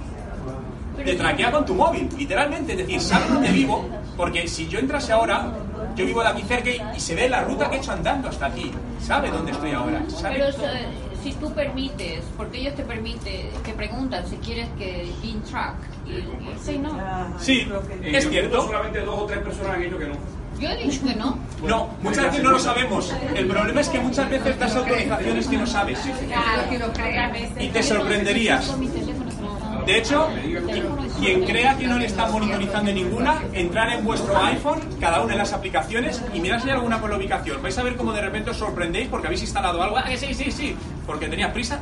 [0.98, 2.74] Te traquea con tu móvil, literalmente.
[2.74, 3.88] Es decir, sabe dónde vivo,
[4.18, 5.54] porque si yo entrase ahora,
[5.96, 8.28] yo vivo de aquí cerca y, y se ve la ruta que he hecho andando
[8.28, 8.70] hasta aquí.
[9.02, 10.04] Sabe dónde estoy ahora.
[10.10, 10.68] Sabe Pero todo.
[11.24, 15.76] si tú permites, porque ellos te permiten, te preguntan si quieres que in track.
[16.08, 16.92] Y, y- sí, no.
[17.40, 17.66] Sí,
[18.04, 18.64] es cierto.
[18.66, 20.43] Solamente dos o tres personas han dicho que no.
[20.64, 21.38] Yo he dicho que no.
[21.68, 23.14] No, muchas veces no lo sabemos.
[23.36, 26.00] El problema es que muchas veces das autorizaciones que no sabes.
[27.60, 28.74] Y te sorprenderías.
[29.86, 30.30] De hecho,
[31.20, 35.40] quien crea que no le están monitorizando ninguna, entrar en vuestro iPhone, cada una de
[35.40, 37.62] las aplicaciones, y mirad si hay alguna con la ubicación.
[37.62, 39.98] Vais a ver cómo de repente os sorprendéis porque habéis instalado algo.
[39.98, 40.78] Ah, que sí, sí, sí.
[41.06, 41.82] Porque tenías prisa.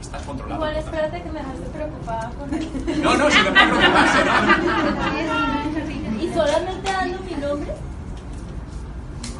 [0.00, 0.60] Estás controlado.
[0.60, 3.02] Igual espérate que me dejaste preocupada con.
[3.02, 5.52] No, no, si me puede preocuparse, no.
[6.34, 7.72] Solamente dando mi nombre.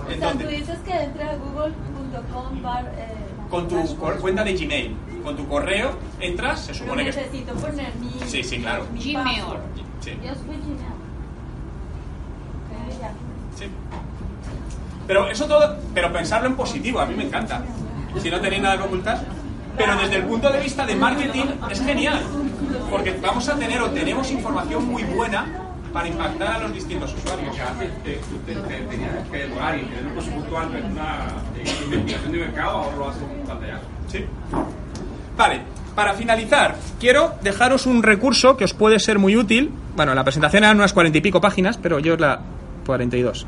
[0.07, 3.15] O ¿En sea, tú dices que entre a google.com bar, eh,
[3.51, 7.13] Con tu cuenta de Gmail, con tu correo, entras, se Pero supone que...
[7.13, 8.11] necesito poner mi.
[8.27, 8.87] Sí, sí, claro.
[8.93, 9.45] mi Gmail.
[10.01, 10.11] Sí.
[10.23, 11.03] Yo soy Gmail.
[13.57, 13.67] Sí.
[15.07, 17.63] Pero eso todo, pero pensarlo en positivo, a mí me encanta.
[18.21, 19.21] Si no tenéis nada que ocultar.
[19.77, 22.21] Pero desde el punto de vista de marketing es genial.
[22.91, 25.62] Porque vamos a tener o tenemos información muy buena
[25.93, 27.55] para impactar a los distintos usuarios.
[28.47, 31.27] Tenías que demorar y tener un presupuesto alto en una
[31.85, 33.85] investigación de mercado, ahora lo haces en pantallazo.
[34.09, 34.25] Sí.
[35.37, 35.61] Vale,
[35.95, 39.71] para finalizar, quiero dejaros un recurso que os puede ser muy útil.
[39.97, 42.41] Bueno, la presentación eran unas cuarenta y pico páginas, pero yo es la
[42.87, 43.47] 42.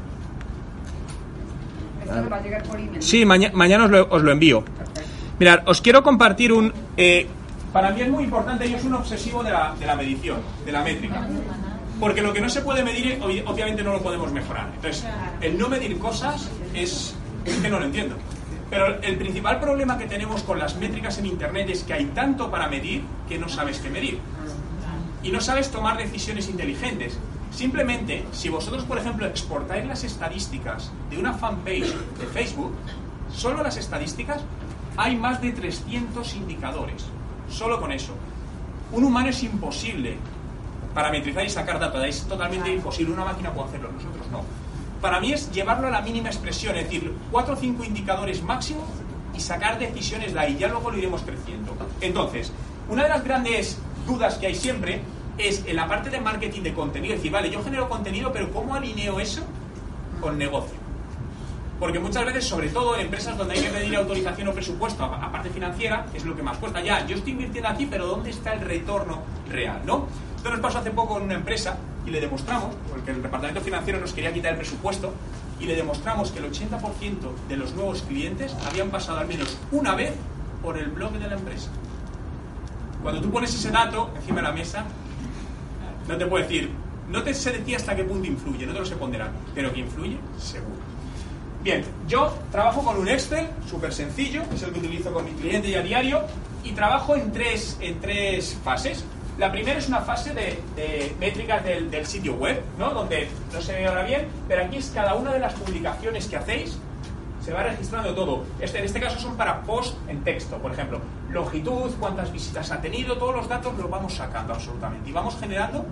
[2.02, 3.02] Esto nos va a llegar por email.
[3.02, 4.64] Sí, maña- mañana os lo, os lo envío.
[5.38, 6.72] Mirad, os quiero compartir un...
[6.96, 7.26] eh,
[7.72, 10.70] para mí es muy importante y es un obsesivo de la, de la medición, de
[10.72, 11.26] la métrica.
[12.04, 14.70] Porque lo que no se puede medir, obvi- obviamente no lo podemos mejorar.
[14.76, 15.06] Entonces,
[15.40, 17.14] el no medir cosas es,
[17.46, 18.16] es que no lo entiendo.
[18.68, 22.50] Pero el principal problema que tenemos con las métricas en Internet es que hay tanto
[22.50, 24.18] para medir que no sabes qué medir.
[25.22, 27.18] Y no sabes tomar decisiones inteligentes.
[27.50, 32.74] Simplemente, si vosotros, por ejemplo, exportáis las estadísticas de una fanpage de Facebook,
[33.34, 34.42] solo las estadísticas,
[34.98, 37.06] hay más de 300 indicadores.
[37.48, 38.12] Solo con eso.
[38.92, 40.18] Un humano es imposible
[40.94, 42.04] parametrizar y sacar datos.
[42.04, 43.12] Es totalmente imposible.
[43.12, 44.42] Una máquina puede hacerlo, nosotros no.
[45.00, 48.86] Para mí es llevarlo a la mínima expresión, es decir, cuatro o cinco indicadores máximo
[49.34, 50.56] y sacar decisiones de ahí.
[50.58, 51.76] Ya luego lo iremos creciendo.
[52.00, 52.52] Entonces,
[52.88, 55.02] una de las grandes dudas que hay siempre
[55.36, 57.14] es en la parte de marketing de contenido.
[57.14, 59.42] Es decir, vale, yo genero contenido, pero ¿cómo alineo eso
[60.20, 60.76] con negocio?
[61.80, 65.26] Porque muchas veces, sobre todo en empresas donde hay que pedir autorización o presupuesto, a-
[65.26, 66.80] aparte financiera, es lo que más cuesta.
[66.80, 69.82] Ya, yo estoy invirtiendo aquí, pero ¿dónde está el retorno real?
[69.84, 70.06] ¿no?
[70.44, 73.98] Esto nos pasó hace poco en una empresa y le demostramos, porque el departamento financiero
[73.98, 75.14] nos quería quitar el presupuesto,
[75.58, 77.14] y le demostramos que el 80%
[77.48, 80.12] de los nuevos clientes habían pasado al menos una vez
[80.62, 81.70] por el blog de la empresa.
[83.02, 84.84] Cuando tú pones ese dato encima de la mesa,
[86.06, 86.70] no te puedo decir,
[87.08, 89.80] no te sé decir hasta qué punto influye, no te lo sé ponderar, pero que
[89.80, 90.76] influye, seguro.
[91.62, 95.68] Bien, yo trabajo con un Excel súper sencillo, es el que utilizo con mi cliente
[95.70, 96.20] y a diario,
[96.62, 99.06] y trabajo en tres, en tres fases.
[99.38, 102.90] La primera es una fase de, métricas del, del sitio web, ¿no?
[102.90, 106.36] donde no se ve ahora bien, pero aquí es cada una de las publicaciones que
[106.36, 106.78] hacéis,
[107.44, 108.44] se va registrando todo.
[108.58, 112.80] Este, en este caso son para post en texto, por ejemplo, longitud, cuántas visitas ha
[112.80, 115.84] tenido, todos los datos los vamos sacando absolutamente y vamos generando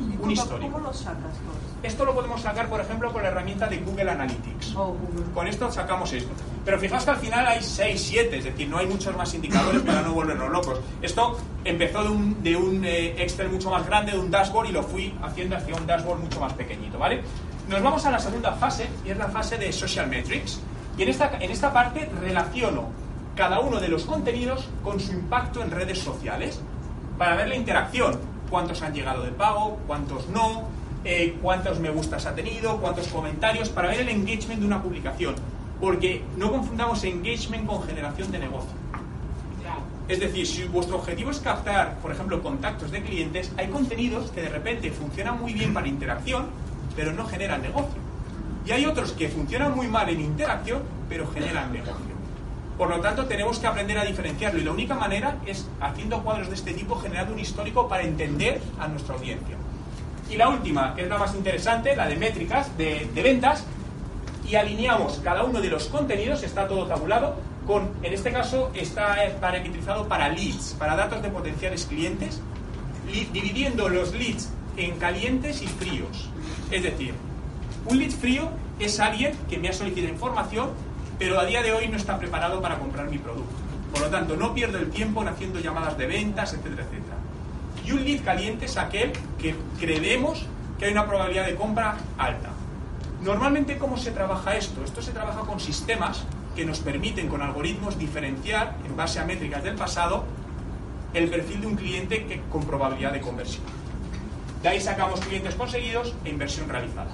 [0.00, 0.72] un ¿Cómo, histórico.
[0.72, 1.34] ¿Cómo lo sacas?
[1.82, 4.74] Esto lo podemos sacar, por ejemplo, con la herramienta de Google Analytics.
[4.74, 5.32] Oh, Google.
[5.32, 6.30] Con esto sacamos esto.
[6.64, 9.82] Pero fijaos que al final hay 6, 7, es decir, no hay muchos más indicadores
[9.82, 10.80] para no volvernos locos.
[11.00, 14.72] Esto empezó de un, de un eh, Excel mucho más grande, de un dashboard, y
[14.72, 17.22] lo fui haciendo hacia un dashboard mucho más pequeñito, ¿vale?
[17.68, 20.60] Nos vamos a la segunda fase, y es la fase de Social Metrics.
[20.98, 22.88] Y en esta, en esta parte relaciono
[23.36, 26.60] cada uno de los contenidos con su impacto en redes sociales.
[27.16, 28.18] para ver la interacción.
[28.48, 30.68] Cuántos han llegado de pago, cuántos no,
[31.04, 35.34] eh, cuántos me gustas ha tenido, cuántos comentarios, para ver el engagement de una publicación.
[35.80, 38.70] Porque no confundamos engagement con generación de negocio.
[40.06, 44.42] Es decir, si vuestro objetivo es captar, por ejemplo, contactos de clientes, hay contenidos que
[44.42, 46.46] de repente funcionan muy bien para interacción,
[46.96, 48.07] pero no generan negocio.
[48.68, 52.18] Y hay otros que funcionan muy mal en interacción, pero generan negocio.
[52.76, 56.48] Por lo tanto, tenemos que aprender a diferenciarlo y la única manera es haciendo cuadros
[56.48, 59.56] de este tipo, generando un histórico para entender a nuestra audiencia.
[60.30, 63.64] Y la última, que es la más interesante, la de métricas, de, de ventas,
[64.46, 69.16] y alineamos cada uno de los contenidos, está todo tabulado, con, en este caso, está
[69.40, 72.40] parametrizado para leads, para datos de potenciales clientes,
[73.10, 76.28] li- dividiendo los leads en calientes y fríos.
[76.70, 77.14] Es decir,
[77.90, 80.70] un lead frío es alguien que me ha solicitado información,
[81.18, 83.54] pero a día de hoy no está preparado para comprar mi producto.
[83.92, 87.16] Por lo tanto, no pierdo el tiempo en haciendo llamadas de ventas, etcétera, etcétera.
[87.84, 90.46] Y un lead caliente es aquel que creemos
[90.78, 92.50] que hay una probabilidad de compra alta.
[93.22, 94.84] Normalmente, ¿cómo se trabaja esto?
[94.84, 96.24] Esto se trabaja con sistemas
[96.54, 100.24] que nos permiten, con algoritmos, diferenciar, en base a métricas del pasado,
[101.14, 103.64] el perfil de un cliente que, con probabilidad de conversión.
[104.62, 107.10] De ahí sacamos clientes conseguidos e inversión realizada.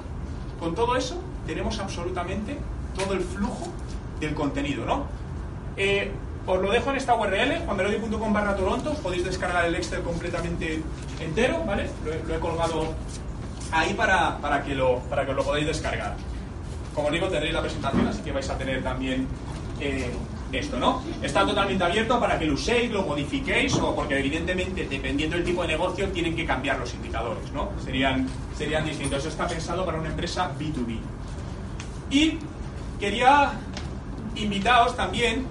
[0.64, 2.56] Con todo eso, tenemos absolutamente
[2.96, 3.68] todo el flujo
[4.18, 5.04] del contenido, ¿no?
[5.76, 6.10] Eh,
[6.46, 10.82] os lo dejo en esta URL, juanmelodi.com barra Toronto, podéis descargar el Excel completamente
[11.20, 11.90] entero, ¿vale?
[12.26, 12.94] Lo he, colgado
[13.72, 16.16] ahí para, para, que lo, para que lo podáis descargar.
[16.94, 19.26] Como os digo, tendréis la presentación, así que vais a tener también
[19.80, 20.10] eh,
[20.58, 21.02] esto, ¿no?
[21.22, 25.62] Está totalmente abierto para que lo uséis, lo modifiquéis, o porque evidentemente, dependiendo del tipo
[25.62, 27.70] de negocio, tienen que cambiar los indicadores, ¿no?
[27.84, 29.20] Serían, serían distintos.
[29.20, 30.98] Eso está pensado para una empresa B2B.
[32.10, 32.38] Y
[33.00, 33.52] quería
[34.36, 35.46] invitaros también,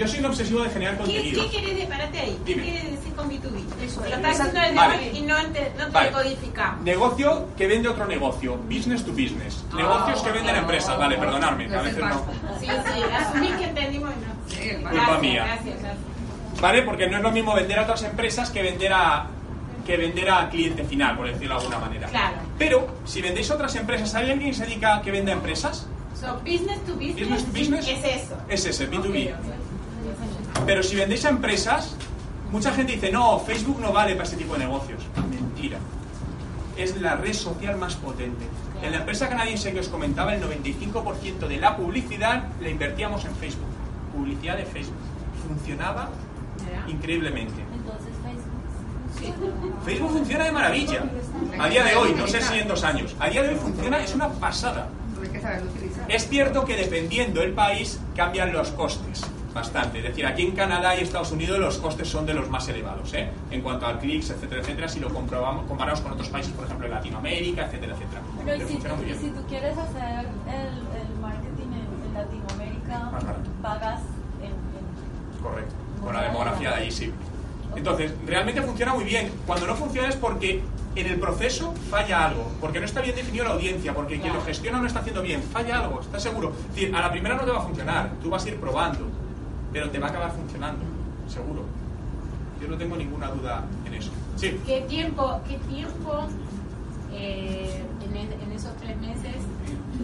[0.00, 1.42] yo soy un obsesivo de generar ¿Qué, contenido.
[1.42, 1.88] ¿Qué quiere decir?
[1.90, 2.38] Párate ahí.
[2.46, 2.62] ¿Qué Dime.
[2.62, 3.84] quiere decir con B2B?
[3.84, 5.10] Eso, Lo estás haciendo desde Vale.
[5.12, 6.06] y no te, no te Vale.
[6.06, 6.84] decodificamos.
[6.84, 9.62] Negocio que vende otro negocio, business to business.
[9.76, 12.24] Negocios que venden empresas, vale, perdonadme, a veces no.
[12.58, 14.32] Sí, sí, asumí que entendimos y no.
[14.48, 15.44] Sí, Culpa Gracias, mía.
[15.44, 16.60] Gracias, gracias.
[16.62, 16.82] ¿Vale?
[16.82, 19.26] Porque no es lo mismo vender a otras empresas que vender a
[19.86, 22.08] que vender a cliente final, por decirlo de alguna manera.
[22.08, 22.36] Claro.
[22.58, 25.34] Pero, si vendéis a otras empresas, ¿hay alguien que se dedica a que venda a
[25.34, 25.86] empresas?
[26.18, 27.88] So, business to business, Business to business.
[27.88, 28.36] es eso.
[28.48, 29.32] Es ese, B2B.
[29.32, 29.69] Ok, ok.
[30.66, 31.96] Pero si vendéis a empresas,
[32.50, 35.02] mucha gente dice, no, Facebook no vale para ese tipo de negocios.
[35.28, 35.78] Mentira.
[36.76, 38.46] Es la red social más potente.
[38.82, 43.34] En la empresa canadiense que os comentaba, el 95% de la publicidad la invertíamos en
[43.36, 43.68] Facebook.
[44.14, 44.96] Publicidad de Facebook.
[45.46, 46.08] Funcionaba
[46.88, 47.62] increíblemente.
[47.74, 49.84] Entonces Facebook.
[49.84, 51.04] Facebook funciona de maravilla.
[51.58, 53.14] A día de hoy, no sé si en dos años.
[53.18, 54.88] A día de hoy funciona, es una pasada.
[56.08, 59.22] Es cierto que dependiendo del país cambian los costes
[59.54, 59.98] bastante.
[59.98, 63.12] Es decir, aquí en Canadá y Estados Unidos los costes son de los más elevados,
[63.14, 63.28] ¿eh?
[63.50, 66.86] En cuanto a clics, etcétera, etcétera, si lo comprobamos, comparamos con otros países, por ejemplo,
[66.86, 68.20] en Latinoamérica, etcétera, etcétera.
[68.44, 70.68] Pero Pero y si, y si tú quieres hacer el,
[71.00, 73.10] el marketing en, en Latinoamérica,
[73.62, 74.00] pagas
[74.40, 75.74] en, en- Correcto.
[76.02, 77.12] Con la demografía de allí sí.
[77.76, 79.30] Entonces, realmente funciona muy bien.
[79.46, 80.62] Cuando no funciona es porque
[80.96, 84.42] en el proceso falla algo, porque no está bien definido la audiencia, porque quien lo
[84.42, 86.52] gestiona no está haciendo bien, falla algo, ¿estás seguro?
[86.70, 89.06] Es decir, a la primera no te va a funcionar, tú vas a ir probando,
[89.72, 90.84] pero te va a acabar funcionando,
[91.28, 91.62] seguro.
[92.60, 94.10] Yo no tengo ninguna duda en eso.
[94.36, 96.26] Sí, ¿Qué tiempo, qué tiempo
[97.12, 99.34] eh, en, en esos tres meses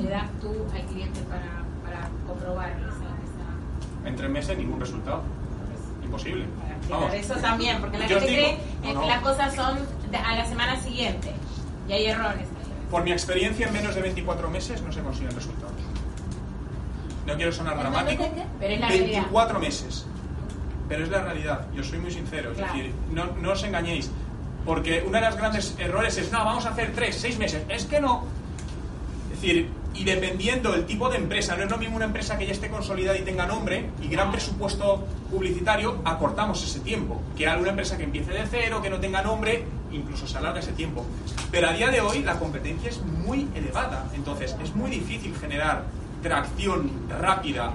[0.02, 5.22] le das tú al cliente para, para comprobar esa, esa- en tres meses ningún resultado.
[6.04, 6.44] Imposible.
[6.88, 7.12] Vamos.
[7.14, 9.06] Eso también, porque la Yo gente digo, cree eh, no, que no.
[9.06, 9.78] las cosas son
[10.24, 11.32] a la semana siguiente
[11.88, 12.46] y hay errores.
[12.90, 15.72] Por mi experiencia, en menos de 24 meses no se consiguen resultados.
[17.26, 18.24] No quiero sonar dramático.
[18.60, 19.10] Pero es la realidad.
[19.22, 20.06] 24 meses.
[20.88, 22.52] Pero es la realidad, yo soy muy sincero.
[22.52, 22.74] Es Claro.
[22.74, 24.10] decir, no, no os engañéis.
[24.64, 27.62] Porque una de las grandes errores es, no, vamos a hacer 3, 6 meses.
[27.68, 28.24] Es que no.
[29.32, 32.46] Es decir, y dependiendo del tipo de empresa, no es lo mismo una empresa que
[32.46, 37.20] ya esté consolidada y tenga nombre y gran presupuesto publicitario, acortamos ese tiempo.
[37.36, 40.72] Que alguna empresa que empiece de cero, que no tenga nombre, incluso se alarga ese
[40.72, 41.04] tiempo.
[41.50, 44.06] Pero a día de hoy la competencia es muy elevada.
[44.14, 45.84] Entonces, es muy difícil generar
[46.22, 47.72] tracción rápida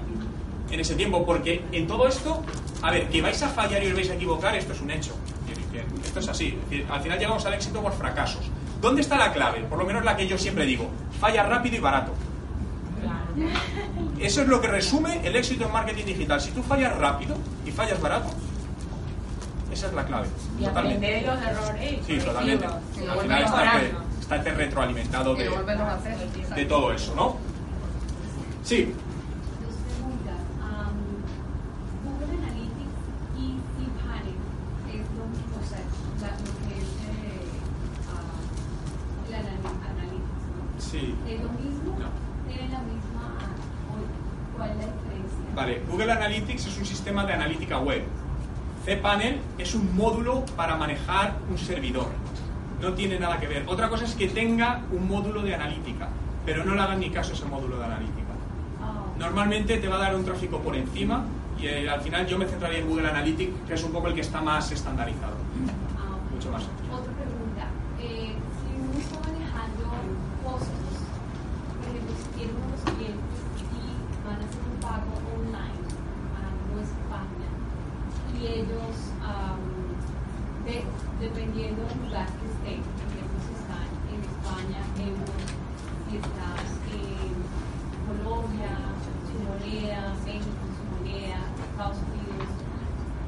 [0.69, 2.43] en ese tiempo, porque en todo esto,
[2.81, 5.13] a ver, que vais a fallar y os vais a equivocar, esto es un hecho.
[6.03, 6.47] Esto es así.
[6.47, 8.49] Es decir, al final llegamos al éxito por fracasos.
[8.81, 9.61] ¿Dónde está la clave?
[9.61, 10.89] Por lo menos la que yo siempre digo.
[11.19, 12.13] Falla rápido y barato.
[14.19, 16.41] Eso es lo que resume el éxito en marketing digital.
[16.41, 17.35] Si tú fallas rápido
[17.65, 18.29] y fallas barato,
[19.71, 20.27] esa es la clave.
[20.59, 21.07] Y Totalmente.
[21.07, 21.99] de los errores.
[22.05, 22.65] Sí, totalmente.
[22.65, 23.43] Al final
[24.19, 27.50] está, retroalimentado de todo eso, ¿no?
[28.71, 28.87] Sí.
[40.79, 41.15] Sí.
[41.27, 41.99] ¿Es lo mismo?
[41.99, 42.07] No.
[42.47, 43.39] ¿Tiene la misma...
[43.41, 45.53] Ah, ¿Cuál es la diferencia?
[45.53, 48.03] Vale, Google Analytics es un sistema de analítica web.
[48.85, 52.07] cPanel es un módulo para manejar un servidor.
[52.79, 53.65] No tiene nada que ver.
[53.67, 56.07] Otra cosa es que tenga un módulo de analítica,
[56.45, 58.20] pero no le hagan ni caso a ese módulo de analítica.
[59.17, 61.23] Normalmente te va a dar un tráfico por encima
[61.59, 64.15] y eh, al final yo me centraría en Google Analytics, que es un poco el
[64.15, 65.33] que está más estandarizado.
[65.99, 66.17] ah.
[66.33, 66.63] Mucho más.
[66.63, 67.65] Otra pregunta.
[68.01, 69.85] Eh, si uno está manejando
[70.43, 70.91] costos,
[71.77, 75.85] por ejemplo, si tiene unos clientes y van a hacer un pago online
[76.33, 76.43] a
[76.73, 77.49] nuestra página
[78.33, 79.61] y ellos, am,
[80.65, 80.85] de-
[81.21, 85.45] dependiendo del lugar que estén, por ejemplo, si están en España, euros,
[86.09, 86.57] si están
[86.89, 87.37] en
[88.09, 88.73] Colombia,
[89.29, 91.37] su moneda, México, su moneda,
[91.71, 92.49] Estados Unidos,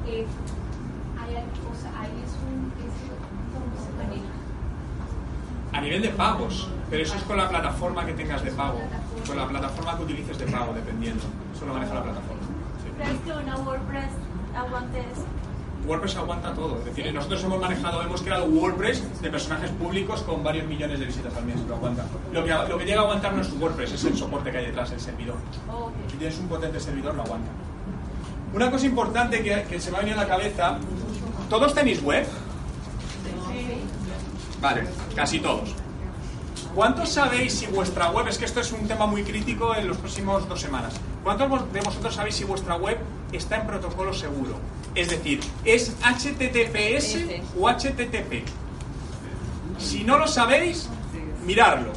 [0.08, 0.26] eh,
[1.22, 2.94] hay algo, o sea, ahí es un, es,
[3.54, 4.34] ¿cómo se maneja?
[5.72, 8.80] A nivel de pagos, pero eso es con la plataforma que tengas de pago,
[9.26, 11.24] con la plataforma que utilices de pago, dependiendo.
[11.56, 12.42] Eso lo maneja la plataforma.
[12.84, 12.92] sí.
[12.98, 14.12] ¿Crees que una WordPress
[14.56, 15.26] aguante eso?
[16.04, 16.80] WordPress aguanta todo.
[16.80, 21.06] Es decir, nosotros hemos manejado, hemos creado WordPress de personajes públicos con varios millones de
[21.06, 21.56] visitas al mes.
[21.68, 22.06] Lo aguanta.
[22.34, 24.66] Lo que, lo que llega a aguantar no es WordPress, es el soporte que hay
[24.66, 25.38] detrás, el servidor.
[26.12, 27.50] Si tienes un potente servidor, lo aguanta.
[28.54, 30.78] Una cosa importante que, que se me ha venido a la cabeza:
[31.50, 32.28] ¿todos tenéis web?
[34.62, 34.84] Vale,
[35.16, 35.74] casi todos.
[36.76, 39.98] ¿Cuántos sabéis si vuestra web, es que esto es un tema muy crítico en los
[39.98, 40.94] próximos dos semanas,
[41.24, 42.98] ¿cuántos de vosotros sabéis si vuestra web
[43.32, 44.56] está en protocolo seguro?
[44.96, 47.16] Es decir, ¿es HTTPS
[47.60, 48.46] o HTTP?
[49.80, 50.88] Si no lo sabéis,
[51.46, 51.92] miradlo.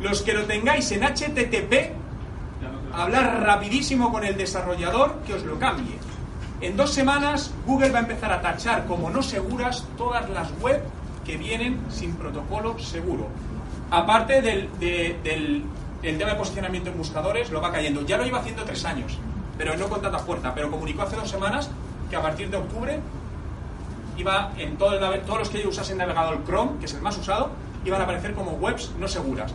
[0.00, 1.92] Los que lo tengáis en HTTP,
[2.92, 5.96] hablar rapidísimo con el desarrollador que os lo cambie.
[6.60, 10.82] En dos semanas Google va a empezar a tachar como no seguras todas las web
[11.24, 13.28] que vienen sin protocolo seguro.
[13.90, 15.64] Aparte del, de- del-
[16.02, 18.02] el tema de posicionamiento en buscadores, lo va cayendo.
[18.04, 19.18] Ya lo iba haciendo tres años,
[19.56, 20.54] pero no con tanta fuerza.
[20.54, 21.70] Pero comunicó hace dos semanas
[22.14, 23.00] que a partir de octubre
[24.16, 27.50] iba en todo el todos los que usasen navegador Chrome, que es el más usado,
[27.84, 29.52] iban a aparecer como webs no seguras,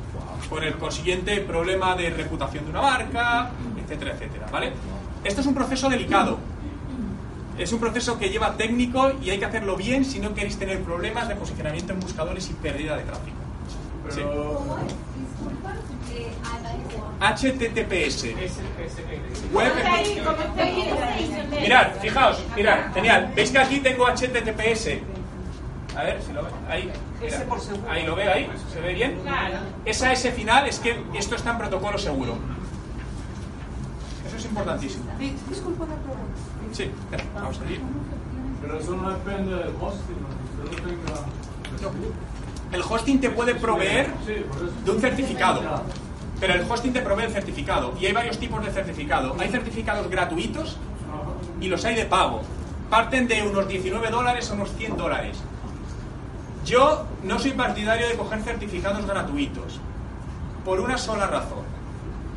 [0.50, 3.52] con el consiguiente problema de reputación de una marca,
[3.82, 4.74] etcétera, etcétera, ¿vale?
[5.24, 6.38] Esto es un proceso delicado.
[7.58, 10.84] Es un proceso que lleva técnico y hay que hacerlo bien si no queréis tener
[10.84, 13.38] problemas de posicionamiento en buscadores y pérdida de tráfico.
[14.10, 14.22] Sí.
[14.22, 14.96] ¿Cómo es?
[15.18, 15.76] Disculpa,
[16.12, 17.09] eh, HTTP.
[17.20, 18.26] HTTPS.
[19.54, 19.74] Web.
[21.62, 23.32] Mirad, fijaos, mirad, genial.
[23.36, 25.00] ¿Veis que aquí tengo HTTPS?
[25.98, 26.56] A ver si lo veis.
[26.70, 27.28] Ahí, mira.
[27.36, 27.92] S por seguro.
[27.92, 28.50] ahí lo ve, ahí.
[28.72, 29.20] ¿Se ve bien?
[29.86, 32.38] Esa S final es que esto está en protocolo seguro.
[34.26, 35.04] Eso es importantísimo.
[35.18, 36.40] Di- Disculpa una pregunta.
[36.72, 36.90] Sí,
[37.36, 37.82] vamos a ir.
[38.62, 40.64] Pero eso no depende del hosting, ¿no?
[40.64, 41.26] Usted no tenga...
[42.72, 44.12] El hosting te puede proveer
[44.86, 45.62] de un certificado.
[46.40, 47.94] Pero el hosting te provee el certificado.
[48.00, 49.36] Y hay varios tipos de certificado.
[49.40, 50.78] Hay certificados gratuitos
[51.60, 52.42] y los hay de pago.
[52.90, 55.38] Parten de unos 19 dólares a unos 100 dólares.
[56.66, 59.80] Yo no soy partidario de coger certificados gratuitos.
[60.64, 61.64] Por una sola razón.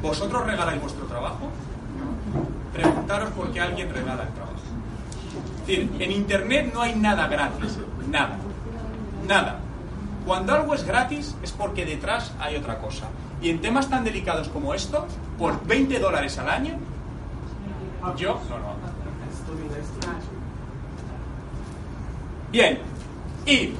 [0.01, 1.49] ¿Vosotros regaláis vuestro trabajo?
[2.73, 4.53] Preguntaros por qué alguien regala el trabajo.
[5.61, 7.79] Es decir, en Internet no hay nada gratis.
[8.11, 8.37] Nada.
[9.29, 9.59] Nada.
[10.27, 13.07] Cuando algo es gratis es porque detrás hay otra cosa.
[13.43, 15.07] Y en temas tan delicados como esto,
[15.39, 16.79] por 20 dólares al año,
[18.17, 18.83] yo no lo hago.
[22.53, 22.79] Bien.
[23.47, 23.73] Y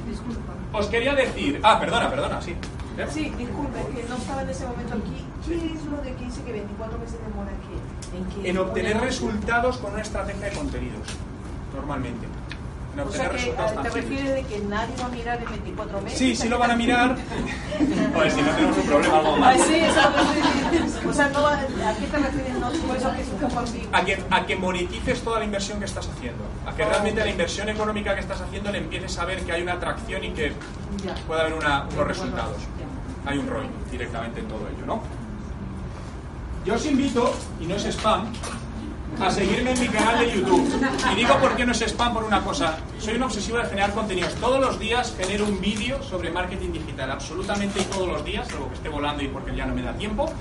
[0.73, 1.59] os quería decir...
[1.63, 2.51] Ah, perdona, perdona, sí.
[2.97, 3.07] ¿Eh?
[3.09, 5.25] Sí, disculpe, que no estaba en ese momento aquí.
[5.47, 8.17] ¿Qué es lo de que dice que 24 meses demora aquí?
[8.17, 8.49] ¿En, qué?
[8.49, 11.07] En obtener resultados con una estrategia de contenidos,
[11.73, 12.27] normalmente.
[12.95, 16.19] O sea que te refieres de que nadie va a mirar en 24 meses.
[16.19, 17.15] Sí, sí lo van a mirar.
[18.13, 19.57] Joder, si no tenemos un problema, algo más.
[19.61, 19.81] sí.
[21.07, 22.53] O sea, no, ¿a qué te refieres?
[22.59, 22.67] No,
[23.93, 26.43] a que, a que monetices toda la inversión que estás haciendo.
[26.67, 29.63] A que realmente la inversión económica que estás haciendo le empieces a ver que hay
[29.63, 30.53] una atracción y que
[31.03, 31.15] Ya.
[31.27, 32.57] puede haber una- unos resultados.
[33.25, 35.01] Hay un ROI directamente en todo ello, ¿no?
[36.65, 38.31] Yo os invito, y no es spam,
[39.19, 40.69] a seguirme en mi canal de YouTube.
[41.11, 42.77] Y digo por qué no es spam por una cosa.
[42.99, 44.33] Soy un obsesivo de generar contenidos.
[44.35, 47.11] Todos los días genero un vídeo sobre marketing digital.
[47.11, 50.31] Absolutamente todos los días, salvo que esté volando y porque ya no me da tiempo.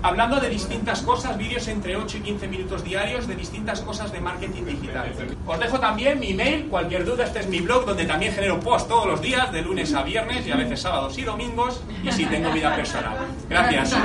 [0.00, 4.20] Hablando de distintas cosas, vídeos entre 8 y 15 minutos diarios de distintas cosas de
[4.20, 5.12] marketing digital.
[5.44, 8.88] Os dejo también mi email, cualquier duda, este es mi blog donde también genero post
[8.88, 12.26] todos los días, de lunes a viernes y a veces sábados y domingos, y sí
[12.26, 13.16] tengo vida personal.
[13.48, 13.96] Gracias.